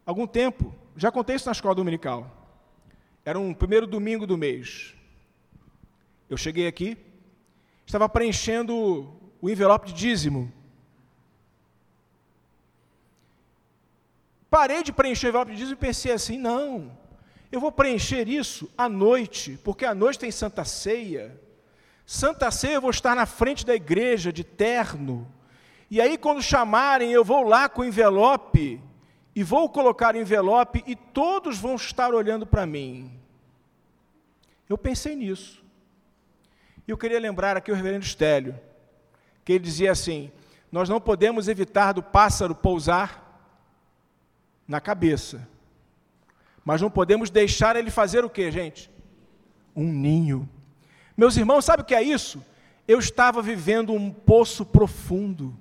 Algum 0.06 0.26
tempo, 0.26 0.74
já 0.96 1.12
contei 1.12 1.36
isso 1.36 1.46
na 1.46 1.52
escola 1.52 1.74
dominical. 1.74 2.30
Era 3.26 3.38
um 3.38 3.52
primeiro 3.52 3.86
domingo 3.86 4.26
do 4.26 4.38
mês. 4.38 4.94
Eu 6.30 6.38
cheguei 6.38 6.66
aqui, 6.66 6.96
estava 7.84 8.08
preenchendo 8.08 8.74
o 9.38 9.50
envelope 9.50 9.88
de 9.88 9.92
dízimo 9.92 10.50
Parei 14.52 14.82
de 14.82 14.92
preencher 14.92 15.28
o 15.28 15.30
envelope 15.30 15.52
de 15.52 15.56
dízimo 15.56 15.78
e 15.78 15.80
pensei 15.80 16.12
assim: 16.12 16.36
não, 16.36 16.92
eu 17.50 17.58
vou 17.58 17.72
preencher 17.72 18.28
isso 18.28 18.70
à 18.76 18.86
noite, 18.86 19.58
porque 19.64 19.82
à 19.82 19.94
noite 19.94 20.18
tem 20.18 20.30
Santa 20.30 20.62
Ceia. 20.62 21.40
Santa 22.04 22.50
Ceia 22.50 22.74
eu 22.74 22.80
vou 22.82 22.90
estar 22.90 23.16
na 23.16 23.24
frente 23.24 23.64
da 23.64 23.74
igreja 23.74 24.30
de 24.30 24.44
terno. 24.44 25.26
E 25.90 26.02
aí, 26.02 26.18
quando 26.18 26.42
chamarem, 26.42 27.10
eu 27.12 27.24
vou 27.24 27.42
lá 27.44 27.66
com 27.66 27.80
o 27.80 27.84
envelope 27.86 28.78
e 29.34 29.42
vou 29.42 29.70
colocar 29.70 30.14
o 30.14 30.18
envelope 30.18 30.84
e 30.86 30.94
todos 30.94 31.58
vão 31.58 31.76
estar 31.76 32.12
olhando 32.12 32.46
para 32.46 32.66
mim. 32.66 33.10
Eu 34.68 34.76
pensei 34.76 35.16
nisso. 35.16 35.64
E 36.86 36.90
eu 36.90 36.98
queria 36.98 37.18
lembrar 37.18 37.56
aqui 37.56 37.72
o 37.72 37.74
reverendo 37.74 38.04
Estélio, 38.04 38.54
que 39.46 39.52
ele 39.52 39.64
dizia 39.64 39.92
assim: 39.92 40.30
Nós 40.70 40.90
não 40.90 41.00
podemos 41.00 41.48
evitar 41.48 41.92
do 41.92 42.02
pássaro 42.02 42.54
pousar 42.54 43.21
na 44.72 44.80
cabeça. 44.80 45.46
Mas 46.64 46.80
não 46.80 46.90
podemos 46.90 47.28
deixar 47.28 47.76
ele 47.76 47.90
fazer 47.90 48.24
o 48.24 48.30
que, 48.30 48.50
gente? 48.50 48.90
Um 49.76 49.84
ninho. 49.84 50.48
Meus 51.14 51.36
irmãos, 51.36 51.66
sabe 51.66 51.82
o 51.82 51.84
que 51.84 51.94
é 51.94 52.02
isso? 52.02 52.42
Eu 52.88 52.98
estava 52.98 53.42
vivendo 53.42 53.92
um 53.92 54.10
poço 54.10 54.64
profundo. 54.64 55.54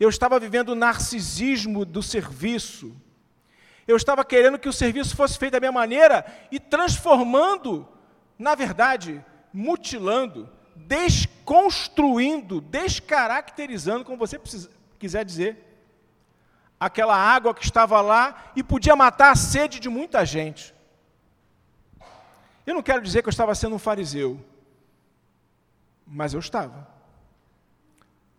Eu 0.00 0.08
estava 0.08 0.40
vivendo 0.40 0.70
o 0.70 0.74
narcisismo 0.74 1.84
do 1.84 2.02
serviço. 2.02 2.92
Eu 3.86 3.96
estava 3.96 4.24
querendo 4.24 4.58
que 4.58 4.68
o 4.68 4.72
serviço 4.72 5.14
fosse 5.14 5.38
feito 5.38 5.52
da 5.52 5.60
minha 5.60 5.70
maneira 5.70 6.26
e 6.50 6.58
transformando, 6.58 7.86
na 8.36 8.56
verdade, 8.56 9.24
mutilando, 9.52 10.50
desconstruindo, 10.74 12.60
descaracterizando, 12.60 14.04
como 14.04 14.18
você 14.18 14.36
precisa, 14.36 14.68
quiser 14.98 15.24
dizer, 15.24 15.71
aquela 16.82 17.16
água 17.16 17.54
que 17.54 17.64
estava 17.64 18.00
lá 18.00 18.50
e 18.56 18.62
podia 18.62 18.96
matar 18.96 19.30
a 19.30 19.36
sede 19.36 19.78
de 19.78 19.88
muita 19.88 20.26
gente. 20.26 20.74
Eu 22.66 22.74
não 22.74 22.82
quero 22.82 23.00
dizer 23.00 23.22
que 23.22 23.28
eu 23.28 23.30
estava 23.30 23.54
sendo 23.54 23.76
um 23.76 23.78
fariseu, 23.78 24.44
mas 26.04 26.34
eu 26.34 26.40
estava, 26.40 26.88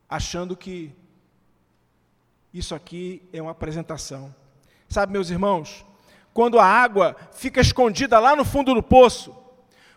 achando 0.09 0.57
que 0.57 0.93
isso 2.53 2.75
aqui 2.75 3.25
é 3.31 3.41
uma 3.41 3.51
apresentação. 3.51 4.35
Sabe, 4.89 5.13
meus 5.13 5.29
irmãos, 5.29 5.85
quando 6.33 6.59
a 6.59 6.65
água 6.65 7.15
fica 7.31 7.61
escondida 7.61 8.19
lá 8.19 8.35
no 8.35 8.43
fundo 8.43 8.73
do 8.73 8.83
poço, 8.83 9.33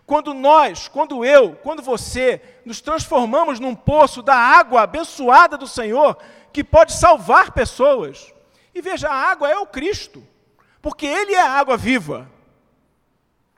quando 0.07 0.33
nós, 0.33 0.87
quando 0.87 1.25
eu, 1.25 1.57
quando 1.57 1.83
você 1.83 2.41
nos 2.65 2.81
transformamos 2.81 3.59
num 3.59 3.75
poço 3.75 4.23
da 4.23 4.37
água 4.37 4.83
abençoada 4.83 5.59
do 5.59 5.67
Senhor, 5.67 6.17
que 6.53 6.63
pode 6.63 6.93
salvar 6.93 7.51
pessoas, 7.51 8.36
e 8.77 8.83
veja, 8.83 9.09
a 9.09 9.15
água 9.15 9.51
é 9.51 9.57
o 9.57 9.67
Cristo, 9.67 10.23
porque 10.83 11.07
Ele 11.07 11.33
é 11.33 11.41
a 11.41 11.51
água 11.51 11.79
viva. 11.79 12.31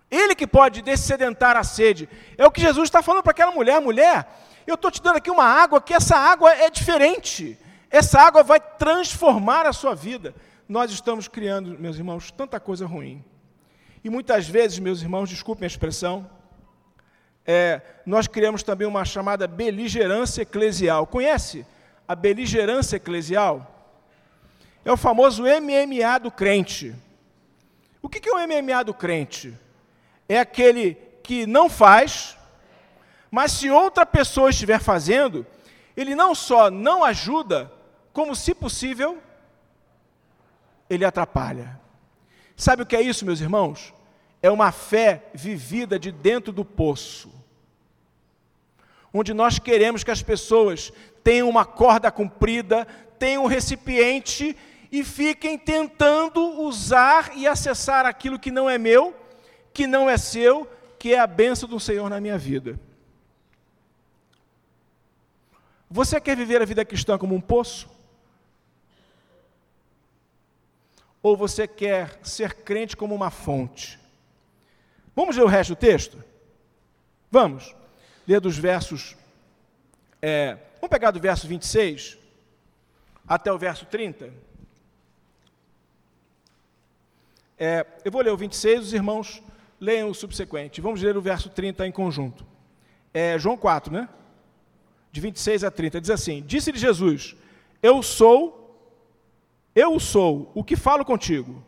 Ele 0.08 0.32
que 0.32 0.46
pode 0.46 0.80
descedentar 0.80 1.56
a 1.56 1.64
sede. 1.64 2.08
É 2.38 2.46
o 2.46 2.50
que 2.52 2.60
Jesus 2.60 2.86
está 2.86 3.02
falando 3.02 3.24
para 3.24 3.32
aquela 3.32 3.50
mulher: 3.50 3.80
mulher, 3.80 4.28
eu 4.64 4.76
estou 4.76 4.92
te 4.92 5.02
dando 5.02 5.16
aqui 5.16 5.28
uma 5.28 5.44
água 5.44 5.80
que 5.80 5.92
essa 5.92 6.16
água 6.16 6.54
é 6.54 6.70
diferente. 6.70 7.58
Essa 7.90 8.20
água 8.20 8.44
vai 8.44 8.60
transformar 8.60 9.66
a 9.66 9.72
sua 9.72 9.92
vida. 9.92 10.34
Nós 10.68 10.92
estamos 10.92 11.26
criando, 11.26 11.76
meus 11.78 11.96
irmãos, 11.96 12.30
tanta 12.30 12.60
coisa 12.60 12.86
ruim. 12.86 13.24
E 14.04 14.08
muitas 14.08 14.48
vezes, 14.48 14.78
meus 14.78 15.02
irmãos, 15.02 15.28
desculpem 15.28 15.64
a 15.64 15.66
expressão, 15.66 16.30
é, 17.44 17.80
nós 18.06 18.28
criamos 18.28 18.62
também 18.62 18.86
uma 18.86 19.04
chamada 19.04 19.48
beligerância 19.48 20.42
eclesial. 20.42 21.08
Conhece 21.08 21.66
a 22.06 22.14
beligerância 22.14 22.96
eclesial, 22.96 23.77
é 24.84 24.92
o 24.92 24.96
famoso 24.96 25.42
MMA 25.42 26.18
do 26.20 26.30
crente. 26.30 26.94
O 28.00 28.08
que 28.08 28.28
é 28.28 28.32
o 28.32 28.38
MMA 28.46 28.84
do 28.84 28.94
crente? 28.94 29.56
É 30.28 30.38
aquele 30.38 30.94
que 31.22 31.46
não 31.46 31.68
faz, 31.68 32.36
mas 33.30 33.52
se 33.52 33.70
outra 33.70 34.06
pessoa 34.06 34.50
estiver 34.50 34.80
fazendo, 34.80 35.46
ele 35.96 36.14
não 36.14 36.34
só 36.34 36.70
não 36.70 37.04
ajuda, 37.04 37.70
como, 38.12 38.34
se 38.34 38.54
possível, 38.54 39.18
ele 40.88 41.04
atrapalha. 41.04 41.78
Sabe 42.56 42.82
o 42.82 42.86
que 42.86 42.96
é 42.96 43.02
isso, 43.02 43.24
meus 43.24 43.40
irmãos? 43.40 43.94
É 44.42 44.50
uma 44.50 44.72
fé 44.72 45.30
vivida 45.34 45.98
de 45.98 46.10
dentro 46.10 46.52
do 46.52 46.64
poço. 46.64 47.37
Onde 49.12 49.32
nós 49.32 49.58
queremos 49.58 50.04
que 50.04 50.10
as 50.10 50.22
pessoas 50.22 50.92
tenham 51.24 51.48
uma 51.48 51.64
corda 51.64 52.10
comprida, 52.10 52.86
tenham 53.18 53.44
um 53.44 53.46
recipiente 53.46 54.56
e 54.90 55.04
fiquem 55.04 55.58
tentando 55.58 56.40
usar 56.60 57.36
e 57.36 57.46
acessar 57.46 58.06
aquilo 58.06 58.38
que 58.38 58.50
não 58.50 58.68
é 58.68 58.78
meu, 58.78 59.14
que 59.72 59.86
não 59.86 60.08
é 60.08 60.16
seu, 60.16 60.66
que 60.98 61.14
é 61.14 61.18
a 61.18 61.26
bênção 61.26 61.68
do 61.68 61.78
Senhor 61.78 62.08
na 62.08 62.20
minha 62.20 62.38
vida. 62.38 62.78
Você 65.90 66.20
quer 66.20 66.36
viver 66.36 66.60
a 66.60 66.66
vida 66.66 66.84
cristã 66.84 67.16
como 67.16 67.34
um 67.34 67.40
poço? 67.40 67.88
Ou 71.22 71.36
você 71.36 71.66
quer 71.66 72.18
ser 72.22 72.54
crente 72.54 72.96
como 72.96 73.14
uma 73.14 73.30
fonte? 73.30 73.98
Vamos 75.16 75.36
ler 75.36 75.42
o 75.42 75.48
resto 75.48 75.74
do 75.74 75.76
texto? 75.76 76.22
Vamos. 77.30 77.74
Ler 78.28 78.42
dos 78.42 78.58
versos. 78.58 79.16
É, 80.20 80.58
vamos 80.74 80.90
pegar 80.90 81.10
do 81.10 81.18
verso 81.18 81.48
26 81.48 82.18
até 83.26 83.50
o 83.50 83.56
verso 83.56 83.86
30. 83.86 84.30
É, 87.58 87.86
eu 88.04 88.12
vou 88.12 88.20
ler 88.20 88.30
o 88.30 88.36
26, 88.36 88.80
os 88.82 88.92
irmãos 88.92 89.42
leiam 89.80 90.10
o 90.10 90.14
subsequente. 90.14 90.82
Vamos 90.82 91.00
ler 91.00 91.16
o 91.16 91.22
verso 91.22 91.48
30 91.48 91.86
em 91.86 91.90
conjunto. 91.90 92.46
É 93.14 93.38
João 93.38 93.56
4, 93.56 93.90
né? 93.90 94.06
De 95.10 95.22
26 95.22 95.64
a 95.64 95.70
30. 95.70 95.98
Diz 95.98 96.10
assim: 96.10 96.42
Disse-lhe 96.46 96.78
Jesus: 96.78 97.34
Eu 97.82 98.02
sou, 98.02 98.78
eu 99.74 99.98
sou 99.98 100.52
o 100.54 100.62
que 100.62 100.76
falo 100.76 101.02
contigo. 101.02 101.64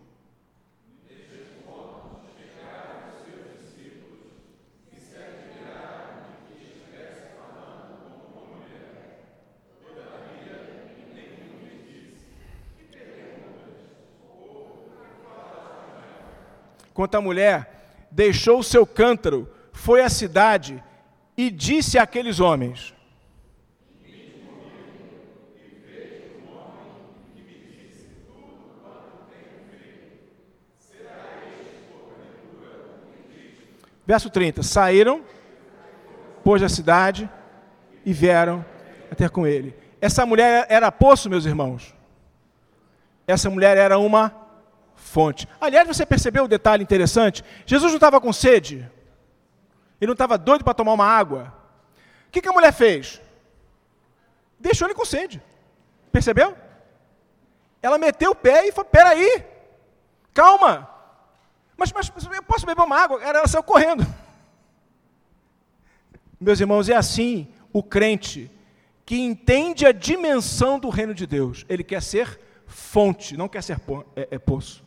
Quanto 17.01 17.15
à 17.15 17.21
mulher, 17.23 18.07
deixou 18.11 18.59
o 18.59 18.63
seu 18.63 18.87
cântaro, 18.87 19.49
foi 19.73 20.03
à 20.03 20.11
cidade 20.11 20.85
e 21.35 21.51
disse 21.51 21.97
àqueles 21.97 22.41
homens: 22.41 22.95
Verso 34.07 34.29
30: 34.29 34.63
Saíram, 34.63 35.25
pôs 36.45 36.63
a 36.63 36.69
cidade 36.69 37.31
e 38.05 38.13
vieram 38.13 38.63
até 39.11 39.27
com 39.27 39.47
ele. 39.47 39.75
Essa 40.03 40.27
mulher 40.27 40.67
era 40.69 40.93
poço, 40.93 41.31
meus 41.31 41.47
irmãos. 41.47 41.95
Essa 43.27 43.49
mulher 43.49 43.79
era 43.79 43.99
uma 43.99 44.40
fonte. 45.01 45.49
Aliás, 45.61 45.89
você 45.89 46.07
percebeu 46.07 46.43
o 46.43 46.47
um 46.47 46.49
detalhe 46.49 46.83
interessante? 46.83 47.43
Jesus 47.67 47.91
não 47.91 47.97
estava 47.97 48.21
com 48.21 48.33
sede. 48.33 48.89
Ele 50.01 50.09
não 50.09 50.13
estava 50.13 50.39
doido 50.39 50.65
para 50.65 50.75
tomar 50.75 50.93
uma 50.93 51.07
água. 51.07 51.53
O 52.29 52.31
que, 52.31 52.41
que 52.41 52.49
a 52.49 52.53
mulher 52.53 52.73
fez? 52.73 53.21
Deixou 54.59 54.87
ele 54.87 54.95
com 54.95 55.05
sede. 55.05 55.43
Percebeu? 56.13 56.57
Ela 57.83 57.99
meteu 57.99 58.33
o 58.33 58.35
pé 58.35 58.69
e 58.69 58.73
falou: 58.73 58.91
peraí, 58.91 59.45
calma. 60.33 60.89
Mas, 61.77 61.93
mas 61.93 62.11
eu 62.33 62.43
posso 62.43 62.67
beber 62.67 62.83
uma 62.83 62.97
água? 62.97 63.23
Ela 63.23 63.49
saiu 63.49 63.63
correndo. 63.63 64.07
Meus 66.39 66.61
irmãos, 66.61 66.89
é 66.89 66.95
assim 66.95 67.49
o 67.73 67.83
crente 67.83 68.51
que 69.05 69.19
entende 69.19 69.87
a 69.87 69.93
dimensão 69.93 70.79
do 70.79 70.89
reino 70.89 71.15
de 71.15 71.27
Deus. 71.27 71.65
Ele 71.69 71.83
quer 71.83 72.03
ser 72.03 72.39
fonte, 72.67 73.37
não 73.37 73.49
quer 73.49 73.63
ser 73.63 73.81
po 73.81 74.05
é, 74.15 74.29
é, 74.31 74.39
poço. 74.39 74.85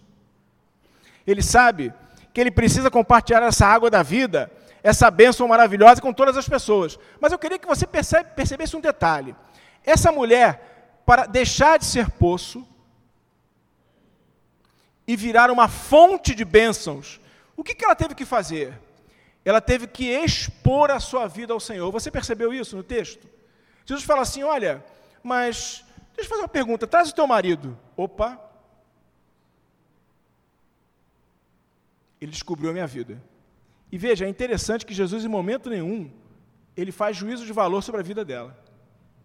Ele 1.25 1.41
sabe 1.41 1.93
que 2.33 2.41
ele 2.41 2.51
precisa 2.51 2.89
compartilhar 2.89 3.43
essa 3.43 3.65
água 3.65 3.89
da 3.89 4.01
vida, 4.01 4.51
essa 4.81 5.09
bênção 5.09 5.47
maravilhosa 5.47 6.01
com 6.01 6.11
todas 6.11 6.35
as 6.35 6.47
pessoas. 6.47 6.97
Mas 7.19 7.31
eu 7.31 7.39
queria 7.39 7.59
que 7.59 7.67
você 7.67 7.85
percebe, 7.85 8.31
percebesse 8.35 8.75
um 8.75 8.81
detalhe. 8.81 9.35
Essa 9.83 10.11
mulher, 10.11 11.01
para 11.05 11.25
deixar 11.25 11.77
de 11.77 11.85
ser 11.85 12.09
poço 12.09 12.67
e 15.07 15.15
virar 15.15 15.51
uma 15.51 15.67
fonte 15.67 16.33
de 16.33 16.43
bênçãos, 16.43 17.21
o 17.55 17.63
que, 17.63 17.75
que 17.75 17.85
ela 17.85 17.95
teve 17.95 18.15
que 18.15 18.25
fazer? 18.25 18.79
Ela 19.45 19.61
teve 19.61 19.87
que 19.87 20.05
expor 20.05 20.89
a 20.89 20.99
sua 20.99 21.27
vida 21.27 21.53
ao 21.53 21.59
Senhor. 21.59 21.91
Você 21.91 22.09
percebeu 22.09 22.53
isso 22.53 22.75
no 22.75 22.83
texto? 22.83 23.27
Jesus 23.85 24.05
fala 24.05 24.21
assim: 24.21 24.43
olha, 24.43 24.83
mas 25.21 25.83
deixa 26.15 26.27
eu 26.27 26.29
fazer 26.29 26.41
uma 26.41 26.47
pergunta, 26.47 26.87
traz 26.87 27.09
o 27.09 27.15
teu 27.15 27.27
marido. 27.27 27.77
Opa, 27.95 28.39
ele 32.23 32.31
descobriu 32.31 32.69
a 32.69 32.73
minha 32.73 32.87
vida. 32.87 33.21
E 33.91 33.97
veja, 33.97 34.25
é 34.25 34.29
interessante 34.29 34.85
que 34.85 34.93
Jesus, 34.93 35.23
em 35.23 35.27
momento 35.27 35.69
nenhum, 35.69 36.09
ele 36.75 36.91
faz 36.91 37.15
juízo 37.15 37.45
de 37.45 37.53
valor 37.53 37.81
sobre 37.81 38.01
a 38.01 38.03
vida 38.03 38.25
dela. 38.25 38.57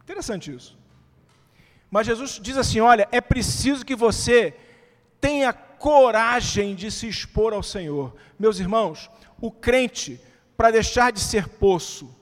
Interessante 0.03 0.55
isso. 0.55 0.77
Mas 1.91 2.07
Jesus 2.07 2.39
diz 2.43 2.57
assim: 2.57 2.81
olha, 2.81 3.09
é 3.11 3.21
preciso 3.21 3.85
que 3.85 3.97
você 3.97 4.55
tenha 5.21 5.53
coragem 5.53 6.75
de 6.75 6.91
se 6.91 7.09
expor 7.09 7.53
ao 7.53 7.63
Senhor. 7.63 8.15
Meus 8.39 8.59
irmãos, 8.59 9.11
o 9.41 9.51
crente, 9.51 10.21
para 10.57 10.71
deixar 10.71 11.13
de 11.13 11.21
ser 11.21 11.49
poço 11.49 12.15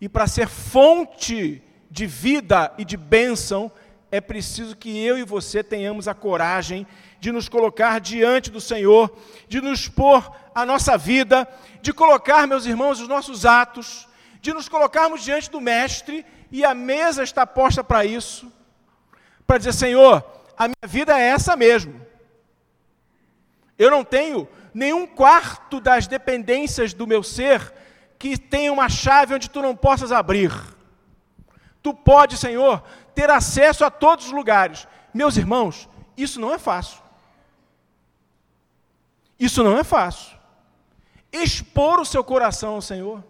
e 0.00 0.08
para 0.08 0.26
ser 0.26 0.48
fonte 0.48 1.62
de 1.90 2.06
vida 2.06 2.72
e 2.78 2.84
de 2.84 2.96
bênção, 2.96 3.70
é 4.10 4.20
preciso 4.20 4.76
que 4.76 4.96
eu 4.98 5.18
e 5.18 5.24
você 5.24 5.62
tenhamos 5.64 6.06
a 6.06 6.14
coragem 6.14 6.86
de 6.86 6.86
nos 7.32 7.48
colocar 7.48 8.00
diante 8.00 8.50
do 8.50 8.60
Senhor, 8.60 9.14
de 9.48 9.60
nos 9.60 9.88
pôr 9.88 10.30
a 10.54 10.64
nossa 10.64 10.96
vida, 10.96 11.48
de 11.82 11.92
colocar, 11.92 12.46
meus 12.46 12.66
irmãos, 12.66 13.00
os 13.00 13.08
nossos 13.08 13.44
atos, 13.44 14.08
de 14.40 14.52
nos 14.52 14.68
colocarmos 14.68 15.22
diante 15.22 15.50
do 15.50 15.60
Mestre, 15.60 16.24
e 16.50 16.64
a 16.64 16.74
mesa 16.74 17.22
está 17.22 17.46
posta 17.46 17.82
para 17.82 18.04
isso, 18.04 18.50
para 19.46 19.58
dizer: 19.58 19.72
Senhor, 19.72 20.24
a 20.56 20.68
minha 20.68 20.86
vida 20.86 21.18
é 21.18 21.24
essa 21.28 21.56
mesmo. 21.56 22.04
Eu 23.78 23.90
não 23.90 24.04
tenho 24.04 24.48
nenhum 24.72 25.06
quarto 25.06 25.80
das 25.80 26.06
dependências 26.06 26.94
do 26.94 27.06
meu 27.06 27.22
ser 27.22 27.72
que 28.18 28.38
tenha 28.38 28.72
uma 28.72 28.88
chave 28.88 29.34
onde 29.34 29.50
tu 29.50 29.60
não 29.60 29.76
possas 29.76 30.12
abrir. 30.12 30.52
Tu 31.82 31.92
pode, 31.92 32.36
Senhor, 32.36 32.82
ter 33.14 33.30
acesso 33.30 33.84
a 33.84 33.90
todos 33.90 34.26
os 34.26 34.32
lugares. 34.32 34.88
Meus 35.12 35.36
irmãos, 35.36 35.88
isso 36.16 36.40
não 36.40 36.52
é 36.52 36.58
fácil. 36.58 36.98
Isso 39.38 39.62
não 39.62 39.76
é 39.78 39.84
fácil. 39.84 40.36
Expor 41.32 42.00
o 42.00 42.04
seu 42.04 42.24
coração 42.24 42.74
ao 42.74 42.82
Senhor. 42.82 43.22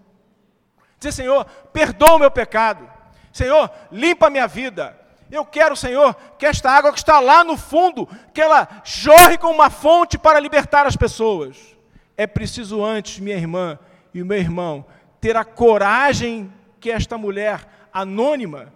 Dizer, 0.99 1.12
Senhor, 1.12 1.45
perdoa 1.73 2.14
o 2.14 2.19
meu 2.19 2.31
pecado. 2.31 2.88
Senhor, 3.33 3.71
limpa 3.90 4.29
a 4.29 4.31
minha 4.31 4.47
vida. 4.47 4.99
Eu 5.31 5.45
quero, 5.45 5.75
Senhor, 5.77 6.14
que 6.38 6.47
esta 6.47 6.71
água 6.71 6.92
que 6.92 6.99
está 6.99 7.19
lá 7.19 7.42
no 7.42 7.57
fundo, 7.57 8.09
que 8.33 8.40
ela 8.40 8.69
jorre 8.85 9.37
como 9.37 9.55
uma 9.55 9.71
fonte 9.71 10.16
para 10.16 10.40
libertar 10.40 10.87
as 10.87 10.97
pessoas. 10.97 11.77
É 12.16 12.27
preciso 12.27 12.85
antes, 12.85 13.19
minha 13.19 13.37
irmã 13.37 13.79
e 14.14 14.23
meu 14.23 14.38
irmão, 14.38 14.87
ter 15.21 15.37
a 15.37 15.45
coragem 15.45 16.53
que 16.81 16.90
esta 16.90 17.19
mulher 17.19 17.66
anônima 17.92 18.73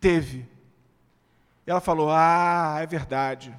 teve. 0.00 0.48
Ela 1.66 1.80
falou: 1.80 2.08
Ah, 2.10 2.78
é 2.80 2.86
verdade. 2.86 3.54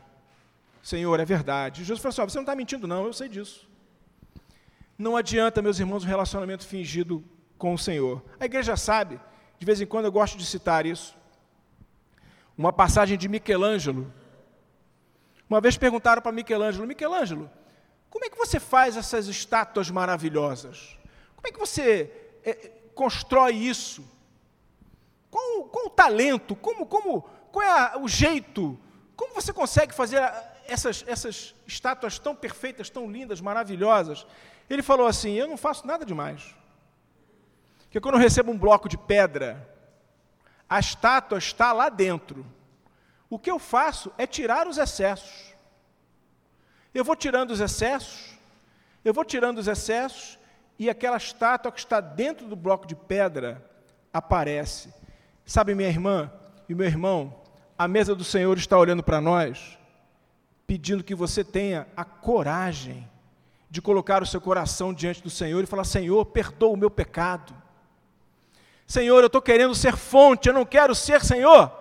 Senhor, 0.84 1.18
é 1.18 1.24
verdade. 1.24 1.82
E 1.82 1.86
Jesus 1.86 2.02
falou 2.02 2.12
assim: 2.12 2.34
Você 2.34 2.38
não 2.38 2.44
está 2.44 2.54
mentindo, 2.54 2.86
não, 2.86 3.06
eu 3.06 3.14
sei 3.14 3.30
disso. 3.30 3.68
Não 4.98 5.16
adianta, 5.16 5.62
meus 5.62 5.80
irmãos, 5.80 6.04
um 6.04 6.08
relacionamento 6.08 6.68
fingido 6.68 7.24
com 7.58 7.74
o 7.74 7.78
Senhor. 7.78 8.22
A 8.38 8.46
igreja 8.46 8.76
sabe, 8.76 9.18
de 9.58 9.66
vez 9.66 9.80
em 9.80 9.86
quando 9.86 10.06
eu 10.06 10.12
gosto 10.12 10.38
de 10.38 10.46
citar 10.46 10.86
isso. 10.86 11.16
Uma 12.58 12.74
passagem 12.74 13.18
de 13.18 13.30
Michelangelo. 13.30 14.14
Uma 15.50 15.62
vez 15.62 15.78
perguntaram 15.78 16.22
para 16.22 16.34
Michelangelo: 16.34 16.86
Michelangelo, 16.86 17.50
como 18.10 18.26
é 18.26 18.30
que 18.30 18.38
você 18.38 18.60
faz 18.60 18.98
essas 18.98 19.28
estátuas 19.28 19.90
maravilhosas? 19.90 20.98
Como 21.38 21.48
é 21.48 21.52
que 21.52 21.60
você 21.60 22.12
é, 22.44 22.54
constrói 22.94 23.54
isso? 23.56 24.06
Qual, 25.32 25.64
qual 25.64 25.86
o 25.86 25.90
talento, 25.90 26.58
como, 26.58 26.86
como, 26.86 27.22
qual 27.54 27.66
é 27.66 27.98
o 27.98 28.08
jeito, 28.10 28.78
como 29.16 29.34
você 29.34 29.54
consegue 29.54 29.94
fazer 29.94 30.22
essas, 30.68 31.04
essas 31.08 31.56
estátuas 31.66 32.20
tão 32.20 32.36
perfeitas, 32.36 32.90
tão 32.90 33.10
lindas, 33.10 33.42
maravilhosas? 33.42 34.26
Ele 34.70 34.82
falou 34.82 35.08
assim: 35.08 35.34
Eu 35.34 35.48
não 35.48 35.58
faço 35.58 35.86
nada 35.86 36.06
demais. 36.06 36.56
Porque 37.84 38.00
quando 38.02 38.16
eu 38.16 38.22
recebo 38.22 38.52
um 38.52 38.58
bloco 38.58 38.90
de 38.90 38.98
pedra, 38.98 39.70
a 40.68 40.80
estátua 40.80 41.38
está 41.38 41.72
lá 41.72 41.90
dentro. 41.90 42.46
O 43.30 43.38
que 43.38 43.52
eu 43.52 43.60
faço 43.60 44.12
é 44.18 44.26
tirar 44.26 44.68
os 44.68 44.78
excessos. 44.78 45.54
Eu 46.94 47.04
vou 47.04 47.16
tirando 47.16 47.52
os 47.52 47.60
excessos, 47.60 48.38
eu 49.04 49.14
vou 49.14 49.26
tirando 49.26 49.58
os 49.58 49.68
excessos, 49.68 50.38
e 50.78 50.90
aquela 50.90 51.18
estátua 51.18 51.72
que 51.72 51.80
está 51.80 52.00
dentro 52.00 52.48
do 52.48 52.56
bloco 52.56 52.86
de 52.86 52.96
pedra 52.96 53.64
aparece. 54.12 54.94
Sabe, 55.46 55.76
minha 55.76 55.90
irmã 55.90 56.32
e 56.70 56.76
meu 56.76 56.88
irmão, 56.88 57.36
a 57.78 57.88
mesa 57.88 58.16
do 58.16 58.24
Senhor 58.24 58.58
está 58.58 58.78
olhando 58.78 59.04
para 59.04 59.20
nós, 59.20 59.78
pedindo 60.66 61.04
que 61.04 61.16
você 61.16 61.44
tenha 61.44 61.88
a 61.96 62.04
coragem 62.04 63.10
de 63.70 63.82
colocar 63.82 64.22
o 64.22 64.26
seu 64.26 64.40
coração 64.40 64.94
diante 64.94 65.22
do 65.22 65.30
Senhor 65.30 65.64
e 65.64 65.68
falar: 65.68 65.84
Senhor, 65.84 66.26
perdoa 66.26 66.74
o 66.74 66.78
meu 66.78 66.92
pecado. 66.92 67.54
Senhor, 68.86 69.20
eu 69.20 69.28
estou 69.28 69.42
querendo 69.42 69.74
ser 69.74 69.96
fonte, 69.96 70.48
eu 70.48 70.54
não 70.54 70.66
quero 70.66 70.94
ser, 70.94 71.24
Senhor, 71.24 71.72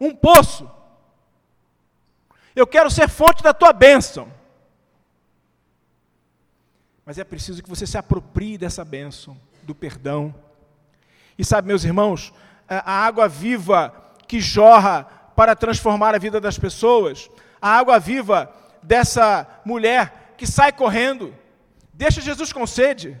um 0.00 0.14
poço. 0.14 0.70
Eu 2.54 2.66
quero 2.66 2.90
ser 2.90 3.08
fonte 3.08 3.42
da 3.42 3.52
tua 3.52 3.72
bênção. 3.72 4.32
Mas 7.04 7.18
é 7.18 7.24
preciso 7.24 7.62
que 7.62 7.68
você 7.68 7.86
se 7.86 7.98
aproprie 7.98 8.56
dessa 8.56 8.84
bênção, 8.84 9.36
do 9.62 9.74
perdão. 9.74 10.34
E 11.36 11.44
sabe, 11.44 11.68
meus 11.68 11.84
irmãos, 11.84 12.32
a 12.68 13.04
água 13.04 13.28
viva 13.28 13.94
que 14.26 14.40
jorra 14.40 15.06
para 15.42 15.56
transformar 15.56 16.14
a 16.14 16.18
vida 16.18 16.40
das 16.40 16.56
pessoas, 16.56 17.28
a 17.60 17.76
água 17.76 17.98
viva 17.98 18.48
dessa 18.80 19.44
mulher 19.64 20.34
que 20.36 20.46
sai 20.46 20.70
correndo, 20.70 21.34
deixa 21.92 22.20
Jesus 22.20 22.52
com 22.52 22.64
sede, 22.64 23.20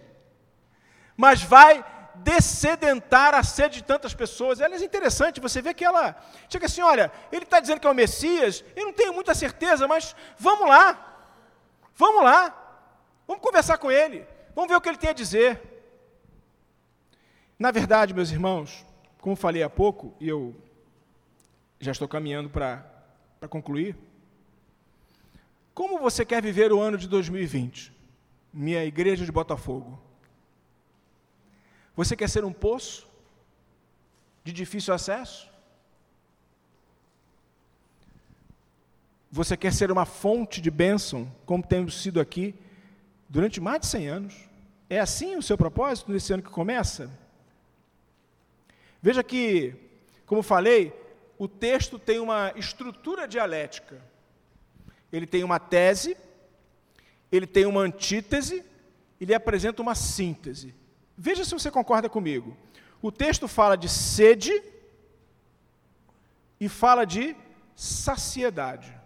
mas 1.16 1.42
vai 1.42 1.84
descedentar 2.14 3.34
a 3.34 3.42
sede 3.42 3.78
de 3.78 3.82
tantas 3.82 4.14
pessoas. 4.14 4.60
Ela 4.60 4.76
é 4.76 4.84
interessante, 4.84 5.40
você 5.40 5.60
vê 5.60 5.74
que 5.74 5.84
ela 5.84 6.14
chega 6.48 6.66
assim: 6.66 6.80
olha, 6.80 7.10
ele 7.32 7.42
está 7.42 7.58
dizendo 7.58 7.80
que 7.80 7.88
é 7.88 7.90
o 7.90 7.94
Messias, 7.94 8.62
eu 8.76 8.86
não 8.86 8.92
tenho 8.92 9.12
muita 9.12 9.34
certeza, 9.34 9.88
mas 9.88 10.14
vamos 10.38 10.68
lá, 10.68 11.26
vamos 11.96 12.22
lá. 12.22 12.56
Vamos 13.26 13.42
conversar 13.42 13.78
com 13.78 13.90
ele. 13.90 14.24
Vamos 14.54 14.70
ver 14.70 14.76
o 14.76 14.80
que 14.80 14.88
ele 14.88 14.96
tem 14.96 15.10
a 15.10 15.12
dizer. 15.12 15.60
Na 17.58 17.72
verdade, 17.72 18.14
meus 18.14 18.30
irmãos, 18.30 18.86
como 19.20 19.34
falei 19.34 19.64
há 19.64 19.68
pouco, 19.68 20.14
e 20.20 20.28
eu 20.28 20.54
já 21.82 21.90
estou 21.90 22.06
caminhando 22.06 22.48
para 22.48 22.86
concluir. 23.50 23.96
Como 25.74 25.98
você 25.98 26.24
quer 26.24 26.40
viver 26.40 26.72
o 26.72 26.80
ano 26.80 26.96
de 26.96 27.08
2020? 27.08 27.92
Minha 28.52 28.84
igreja 28.84 29.24
de 29.24 29.32
Botafogo. 29.32 30.00
Você 31.96 32.14
quer 32.14 32.28
ser 32.28 32.44
um 32.44 32.52
poço 32.52 33.08
de 34.44 34.52
difícil 34.52 34.94
acesso? 34.94 35.50
Você 39.28 39.56
quer 39.56 39.72
ser 39.72 39.90
uma 39.90 40.04
fonte 40.04 40.60
de 40.60 40.70
bênção, 40.70 41.34
como 41.44 41.66
temos 41.66 42.00
sido 42.00 42.20
aqui 42.20 42.54
durante 43.28 43.60
mais 43.60 43.80
de 43.80 43.86
100 43.88 44.06
anos. 44.06 44.34
É 44.88 45.00
assim 45.00 45.34
o 45.34 45.42
seu 45.42 45.58
propósito 45.58 46.12
nesse 46.12 46.32
ano 46.32 46.44
que 46.44 46.50
começa? 46.50 47.10
Veja 49.00 49.24
que, 49.24 49.74
como 50.26 50.44
falei, 50.44 51.01
o 51.42 51.48
texto 51.48 51.98
tem 51.98 52.20
uma 52.20 52.52
estrutura 52.54 53.26
dialética. 53.26 54.00
Ele 55.12 55.26
tem 55.26 55.42
uma 55.42 55.58
tese, 55.58 56.16
ele 57.32 57.48
tem 57.48 57.66
uma 57.66 57.80
antítese, 57.80 58.64
ele 59.20 59.34
apresenta 59.34 59.82
uma 59.82 59.96
síntese. 59.96 60.72
Veja 61.18 61.44
se 61.44 61.50
você 61.50 61.68
concorda 61.68 62.08
comigo. 62.08 62.56
O 63.02 63.10
texto 63.10 63.48
fala 63.48 63.76
de 63.76 63.88
sede 63.88 64.52
e 66.60 66.68
fala 66.68 67.04
de 67.04 67.34
saciedade. 67.74 68.96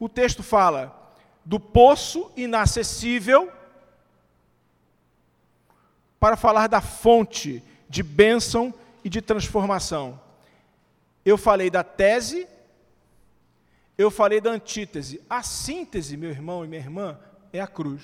O 0.00 0.08
texto 0.08 0.42
fala 0.42 1.14
do 1.44 1.60
poço 1.60 2.32
inacessível 2.34 3.52
para 6.18 6.38
falar 6.38 6.68
da 6.68 6.80
fonte 6.80 7.62
de 7.86 8.02
bênção 8.02 8.72
e 9.04 9.08
de 9.08 9.20
transformação. 9.20 10.20
Eu 11.24 11.38
falei 11.38 11.70
da 11.70 11.84
tese, 11.84 12.48
eu 13.96 14.10
falei 14.10 14.40
da 14.40 14.50
antítese. 14.50 15.22
A 15.28 15.42
síntese, 15.42 16.16
meu 16.16 16.30
irmão 16.30 16.64
e 16.64 16.68
minha 16.68 16.80
irmã, 16.80 17.18
é 17.52 17.60
a 17.60 17.66
cruz. 17.66 18.02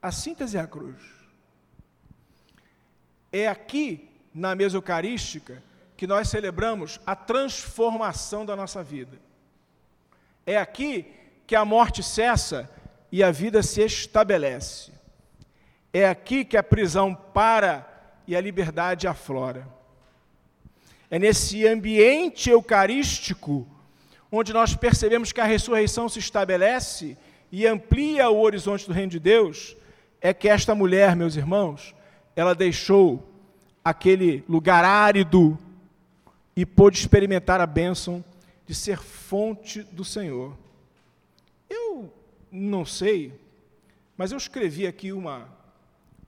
A 0.00 0.12
síntese 0.12 0.56
é 0.56 0.60
a 0.60 0.66
cruz. 0.66 0.96
É 3.32 3.48
aqui, 3.48 4.08
na 4.34 4.54
mesa 4.54 4.76
eucarística, 4.76 5.62
que 5.96 6.06
nós 6.06 6.28
celebramos 6.28 7.00
a 7.04 7.14
transformação 7.14 8.46
da 8.46 8.56
nossa 8.56 8.82
vida. 8.82 9.18
É 10.46 10.56
aqui 10.56 11.12
que 11.46 11.54
a 11.54 11.64
morte 11.64 12.02
cessa 12.02 12.70
e 13.12 13.22
a 13.22 13.30
vida 13.30 13.62
se 13.62 13.82
estabelece. 13.82 14.92
É 15.92 16.08
aqui 16.08 16.44
que 16.44 16.56
a 16.56 16.62
prisão 16.62 17.14
para 17.14 17.89
e 18.30 18.36
a 18.36 18.40
liberdade 18.40 19.08
aflora. 19.08 19.66
É 21.10 21.18
nesse 21.18 21.66
ambiente 21.66 22.48
eucarístico 22.48 23.66
onde 24.30 24.52
nós 24.52 24.76
percebemos 24.76 25.32
que 25.32 25.40
a 25.40 25.44
ressurreição 25.44 26.08
se 26.08 26.20
estabelece 26.20 27.18
e 27.50 27.66
amplia 27.66 28.30
o 28.30 28.40
horizonte 28.40 28.86
do 28.86 28.92
reino 28.92 29.10
de 29.10 29.18
Deus, 29.18 29.76
é 30.20 30.32
que 30.32 30.48
esta 30.48 30.76
mulher, 30.76 31.16
meus 31.16 31.34
irmãos, 31.34 31.92
ela 32.36 32.54
deixou 32.54 33.28
aquele 33.84 34.44
lugar 34.48 34.84
árido 34.84 35.58
e 36.54 36.64
pôde 36.64 36.98
experimentar 36.98 37.60
a 37.60 37.66
bênção 37.66 38.24
de 38.64 38.76
ser 38.76 38.98
fonte 38.98 39.82
do 39.82 40.04
Senhor. 40.04 40.56
Eu 41.68 42.12
não 42.52 42.84
sei, 42.84 43.32
mas 44.16 44.30
eu 44.30 44.38
escrevi 44.38 44.86
aqui 44.86 45.12
uma. 45.12 45.48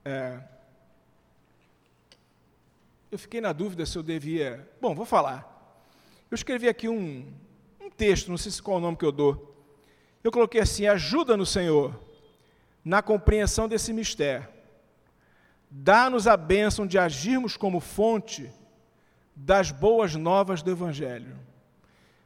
É, 0.05 0.41
eu 3.13 3.19
fiquei 3.19 3.43
na 3.43 3.53
dúvida 3.53 3.85
se 3.85 3.97
eu 3.99 4.03
devia. 4.03 4.67
Bom, 4.81 4.95
vou 4.95 5.05
falar. 5.05 5.47
Eu 6.31 6.35
escrevi 6.35 6.67
aqui 6.67 6.89
um, 6.89 7.31
um 7.79 7.91
texto, 7.91 8.31
não 8.31 8.39
sei 8.39 8.51
se 8.51 8.63
qual 8.63 8.79
é 8.79 8.81
o 8.81 8.83
nome 8.83 8.97
que 8.97 9.05
eu 9.05 9.13
dou. 9.13 9.55
Eu 10.25 10.33
coloquei 10.33 10.63
assim: 10.63 10.87
ajuda 10.87 11.37
no 11.37 11.45
Senhor 11.45 12.01
na 12.83 13.03
compreensão 13.03 13.69
desse 13.69 13.93
mistério. 13.93 14.49
Dá-nos 15.71 16.27
a 16.27 16.39
bênção 16.39 16.87
de 16.87 16.99
agirmos 16.99 17.55
como 17.55 17.81
fonte 17.81 18.51
das 19.37 19.71
boas 19.71 20.15
novas 20.15 20.63
do 20.63 20.71
Evangelho. 20.71 21.39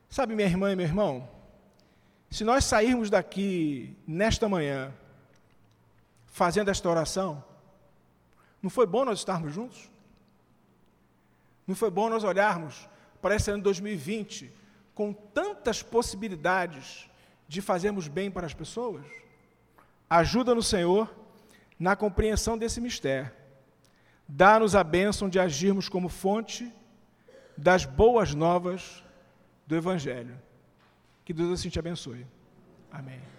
Sabe, 0.09 0.37
minha 0.37 0.47
irmã 0.47 0.71
e 0.71 0.77
meu 0.77 0.87
irmão, 0.87 1.29
se 2.31 2.45
nós 2.45 2.65
sairmos 2.65 3.11
daqui 3.11 3.97
nesta 4.07 4.49
manhã 4.49 4.95
fazendo 6.27 6.71
esta 6.71 6.89
oração, 6.89 7.43
não 8.63 8.71
foi 8.71 8.87
bom 8.87 9.05
nós 9.05 9.19
estarmos 9.19 9.53
juntos? 9.53 9.96
Não 11.67 11.75
foi 11.75 11.91
bom 11.91 12.09
nós 12.09 12.25
olharmos 12.25 12.89
para 13.21 13.35
esse 13.35 13.51
ano 13.51 13.63
2020 13.63 14.53
com 14.95 15.13
tantas 15.13 15.83
possibilidades 15.83 17.11
de 17.49 17.61
fazermos 17.61 18.09
bem 18.09 18.31
para 18.31 18.47
as 18.47 18.55
pessoas? 18.55 19.05
Ajuda 20.09 20.55
no 20.55 20.63
Senhor 20.63 21.13
na 21.79 21.97
compreensão 21.97 22.57
desse 22.57 22.81
mistério. 22.81 23.31
Dá-nos 24.29 24.75
a 24.75 24.83
bênção 24.83 25.29
de 25.29 25.39
agirmos 25.39 25.89
como 25.89 26.09
fonte 26.09 26.73
das 27.57 27.85
boas 27.85 28.35
novas 28.35 29.05
do 29.67 29.77
Evangelho. 29.77 30.41
Que 31.25 31.33
Deus 31.33 31.53
assim 31.61 31.69
te 31.69 31.79
abençoe. 31.79 32.27
Amém. 32.91 33.36